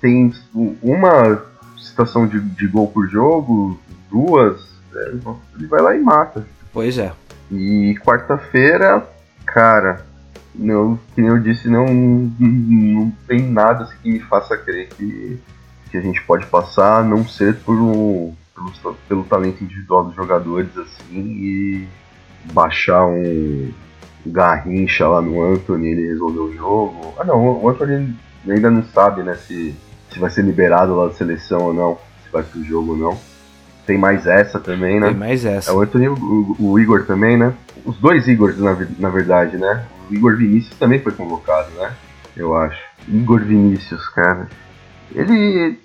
tem 0.00 0.32
uma 0.82 1.42
situação 1.78 2.26
de, 2.26 2.40
de 2.40 2.66
gol 2.66 2.88
por 2.88 3.08
jogo, 3.08 3.78
duas, 4.10 4.60
é, 4.94 5.12
ele 5.56 5.66
vai 5.66 5.80
lá 5.80 5.94
e 5.94 6.00
mata. 6.00 6.46
Pois 6.72 6.98
é. 6.98 7.12
E 7.50 7.96
quarta-feira, 8.04 9.06
cara, 9.44 10.04
não, 10.54 10.98
que 11.14 11.20
nem 11.20 11.30
eu 11.30 11.38
disse, 11.38 11.68
não, 11.68 11.86
não 12.38 13.12
tem 13.26 13.42
nada 13.42 13.84
assim 13.84 13.96
que 14.02 14.10
me 14.10 14.20
faça 14.20 14.56
crer 14.56 14.88
que, 14.88 15.38
que 15.94 15.98
a 15.98 16.02
gente 16.02 16.20
pode 16.22 16.44
passar, 16.46 16.98
a 16.98 17.02
não 17.04 17.24
ser 17.24 17.54
por 17.54 17.76
um, 17.76 18.34
pelo, 18.52 18.94
pelo 19.08 19.22
talento 19.22 19.62
individual 19.62 20.02
dos 20.02 20.16
jogadores 20.16 20.76
assim 20.76 21.20
e 21.20 21.88
baixar 22.52 23.06
um 23.06 23.70
garrincha 24.26 25.06
lá 25.06 25.22
no 25.22 25.40
Anthony, 25.40 25.86
ele 25.90 26.08
resolveu 26.08 26.46
o 26.46 26.52
jogo. 26.52 27.14
Ah 27.16 27.22
não, 27.22 27.62
o 27.62 27.68
Anthony 27.68 28.12
ainda 28.48 28.72
não 28.72 28.82
sabe, 28.86 29.22
né, 29.22 29.36
se, 29.36 29.72
se 30.10 30.18
vai 30.18 30.30
ser 30.30 30.42
liberado 30.42 30.96
lá 30.96 31.06
da 31.06 31.12
seleção 31.12 31.60
ou 31.60 31.72
não, 31.72 31.96
se 32.24 32.32
vai 32.32 32.42
pro 32.42 32.64
jogo 32.64 32.90
ou 32.90 32.98
não. 32.98 33.18
Tem 33.86 33.96
mais 33.96 34.26
essa 34.26 34.58
também, 34.58 34.98
né? 34.98 35.08
Tem 35.08 35.16
mais 35.16 35.44
essa. 35.44 35.70
É 35.70 35.74
o 35.74 35.80
Anthony 35.80 36.06
e 36.06 36.08
o, 36.08 36.56
o 36.58 36.80
Igor 36.80 37.04
também, 37.06 37.36
né? 37.36 37.54
Os 37.84 37.96
dois 37.98 38.26
Igors, 38.26 38.58
na, 38.58 38.76
na 38.98 39.10
verdade, 39.10 39.58
né? 39.58 39.84
O 40.10 40.14
Igor 40.14 40.36
Vinícius 40.36 40.76
também 40.76 40.98
foi 40.98 41.12
convocado, 41.12 41.70
né? 41.76 41.94
Eu 42.36 42.56
acho. 42.56 42.82
Igor 43.06 43.44
Vinícius, 43.44 44.08
cara. 44.08 44.48
Ele. 45.14 45.83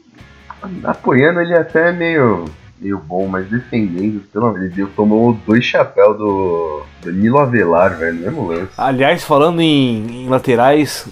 Apoiando, 0.84 1.42
ele 1.42 1.54
é 1.54 1.60
até 1.60 1.92
meio, 1.92 2.46
meio 2.80 2.98
bom, 2.98 3.28
mas 3.28 3.48
defendendo, 3.48 4.22
pelo 4.32 4.48
amor 4.48 4.60
de 4.62 4.70
Deus, 4.70 4.90
tomou 4.96 5.34
dois 5.46 5.64
chapéus 5.64 6.18
do 6.18 6.84
Danilo 7.04 7.40
Avelar, 7.40 7.98
velho, 7.98 8.18
mesmo 8.18 8.48
lance. 8.48 8.72
Aliás, 8.78 9.24
falando 9.24 9.62
em, 9.62 10.26
em 10.26 10.30
laterais, 10.30 11.08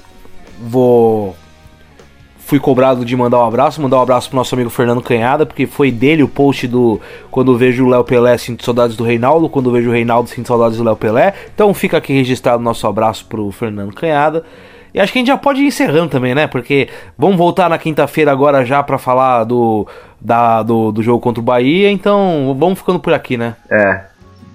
vou. 0.59 1.35
Fui 2.39 2.59
cobrado 2.61 3.03
de 3.03 3.13
mandar 3.13 3.39
um 3.39 3.45
abraço, 3.45 3.81
mandar 3.81 3.97
um 3.97 4.01
abraço 4.01 4.29
pro 4.29 4.37
nosso 4.37 4.55
amigo 4.55 4.69
Fernando 4.69 5.01
Canhada, 5.01 5.45
porque 5.45 5.67
foi 5.67 5.91
dele 5.91 6.23
o 6.23 6.29
post 6.29 6.65
do 6.65 6.97
Quando 7.29 7.57
vejo 7.57 7.85
o 7.85 7.89
Léo 7.89 8.05
Pelé, 8.05 8.37
sinto 8.37 8.63
saudades 8.63 8.95
do 8.95 9.03
Reinaldo, 9.03 9.49
quando 9.49 9.69
vejo 9.69 9.89
o 9.89 9.91
Reinaldo, 9.91 10.29
sinto 10.29 10.47
saudades 10.47 10.77
do 10.77 10.83
Léo 10.85 10.95
Pelé. 10.95 11.33
Então 11.53 11.73
fica 11.73 11.97
aqui 11.97 12.13
registrado 12.13 12.63
nosso 12.63 12.87
abraço 12.87 13.25
pro 13.25 13.51
Fernando 13.51 13.93
Canhada. 13.93 14.45
E 14.97 14.99
acho 14.99 15.13
que 15.13 15.19
a 15.19 15.21
gente 15.21 15.27
já 15.27 15.37
pode 15.37 15.61
ir 15.61 15.67
encerrando 15.67 16.09
também, 16.09 16.33
né? 16.33 16.47
Porque 16.47 16.89
vamos 17.15 17.37
voltar 17.37 17.69
na 17.69 17.77
quinta-feira 17.77 18.31
agora 18.31 18.65
já 18.65 18.81
pra 18.81 18.97
falar 18.97 19.43
do, 19.43 19.87
da, 20.19 20.63
do, 20.63 20.91
do 20.91 21.03
jogo 21.03 21.21
contra 21.21 21.39
o 21.39 21.43
Bahia, 21.43 21.91
então 21.91 22.55
vamos 22.57 22.79
ficando 22.79 22.99
por 22.99 23.13
aqui, 23.13 23.37
né? 23.37 23.55
É. 23.69 24.05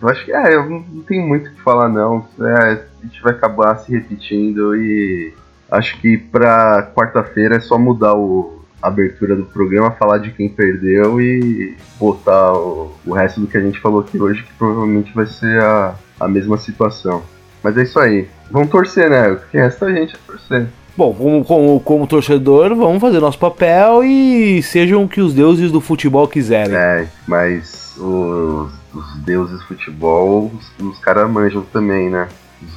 Eu 0.03 0.09
acho 0.09 0.25
que 0.25 0.33
é, 0.33 0.53
eu 0.53 0.69
não 0.69 0.83
tenho 1.07 1.29
muito 1.29 1.49
o 1.49 1.55
que 1.55 1.63
falar 1.63 1.89
não. 1.89 2.27
É, 2.41 2.73
a 2.73 3.07
gente 3.07 3.23
vai 3.23 3.35
acabar 3.35 3.77
se 3.77 3.93
repetindo 3.93 4.75
e 4.75 5.33
acho 5.71 5.97
que 6.01 6.19
pra 6.19 6.91
quarta-feira 6.93 7.59
é 7.59 7.61
só 7.61 7.79
mudar 7.79 8.17
o, 8.17 8.65
abertura 8.83 9.37
do 9.37 9.45
programa, 9.45 9.93
falar 9.93 10.19
de 10.19 10.33
quem 10.33 10.49
perdeu 10.49 11.21
e 11.21 11.77
botar 12.01 12.53
o, 12.53 12.93
o 13.07 13.13
resto 13.13 13.41
do 13.41 13.47
que 13.47 13.57
a 13.57 13.61
gente 13.61 13.79
falou 13.79 14.01
aqui 14.01 14.21
hoje, 14.21 14.43
que 14.43 14.53
provavelmente 14.55 15.15
vai 15.15 15.27
ser 15.27 15.63
a, 15.63 15.95
a 16.19 16.27
mesma 16.27 16.59
situação. 16.59 17.23
Mas 17.63 17.77
é 17.77 17.83
isso 17.83 17.99
aí. 17.99 18.29
Vamos 18.51 18.71
torcer, 18.71 19.09
né? 19.09 19.31
O 19.31 19.37
que 19.37 19.57
resta 19.57 19.87
a 19.87 19.93
gente 19.93 20.15
é 20.15 20.19
torcer. 20.27 20.67
Bom, 20.95 21.15
como, 21.15 21.45
como, 21.45 21.81
como 21.81 22.07
torcedor, 22.07 22.75
vamos 22.75 23.01
fazer 23.01 23.19
nosso 23.19 23.39
papel 23.39 24.05
e 24.05 24.63
sejam 24.63 25.05
o 25.05 25.09
que 25.09 25.23
os 25.23 25.33
deuses 25.33 25.73
do 25.73 25.81
futebol 25.81 26.29
quiserem. 26.29 26.75
É, 26.75 27.07
mas 27.27 27.97
os, 27.97 28.71
os 28.95 29.17
deuses 29.25 29.59
do 29.59 29.67
futebol, 29.67 30.53
os, 30.55 30.87
os 30.87 30.99
caras 30.99 31.31
manjam 31.31 31.63
também, 31.73 32.11
né? 32.11 32.29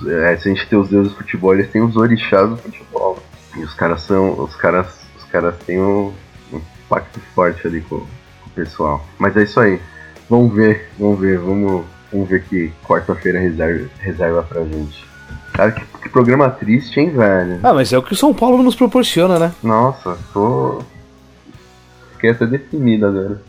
É, 0.08 0.38
se 0.38 0.50
a 0.50 0.54
gente 0.54 0.67
tem 0.67 0.80
os 0.80 0.89
deuses 0.89 1.12
do 1.12 1.17
futebol, 1.17 1.54
eles 1.54 1.69
têm 1.69 1.82
os 1.82 1.98
orixás 1.98 2.50
do 2.50 2.58
futebol. 2.58 3.21
E 3.58 3.63
os 3.63 3.74
caras 3.74 4.02
são. 4.02 4.39
Os 4.39 4.56
caras. 4.56 4.88
Os 5.17 5.26
caras 5.26 5.56
têm 5.65 5.82
um, 5.82 6.13
um 6.54 6.62
pacto 6.88 7.19
forte 7.34 7.67
ali 7.67 7.82
com, 7.82 7.98
com 7.98 8.06
o 8.48 8.50
pessoal. 8.56 9.06
Mas 9.19 9.36
é 9.36 9.43
isso 9.43 9.60
aí. 9.60 9.80
Vamos 10.30 10.54
ver, 10.54 10.89
vamos 10.98 11.19
ver, 11.19 11.38
vamos, 11.38 11.86
vamos 12.15 12.30
ver 12.30 12.43
que 12.43 12.71
quarta-feira 12.88 13.39
reserva, 13.39 13.89
reserva 13.99 14.43
pra 14.43 14.63
gente. 14.63 15.06
Cara, 15.54 15.71
que, 15.71 15.86
que 16.01 16.10
programa 16.10 16.49
triste, 16.49 16.99
hein, 16.99 17.12
velho? 17.12 17.60
Ah, 17.63 17.73
mas 17.73 17.91
é 17.91 17.97
o 17.97 18.04
que 18.04 18.13
o 18.13 18.15
São 18.15 18.34
Paulo 18.34 18.63
nos 18.63 18.75
proporciona, 18.75 19.38
né? 19.38 19.51
Nossa, 19.62 20.17
tô. 20.34 20.82
Fiquei 22.13 22.32
até 22.32 22.45
deprimido 22.45 23.06
agora. 23.06 23.41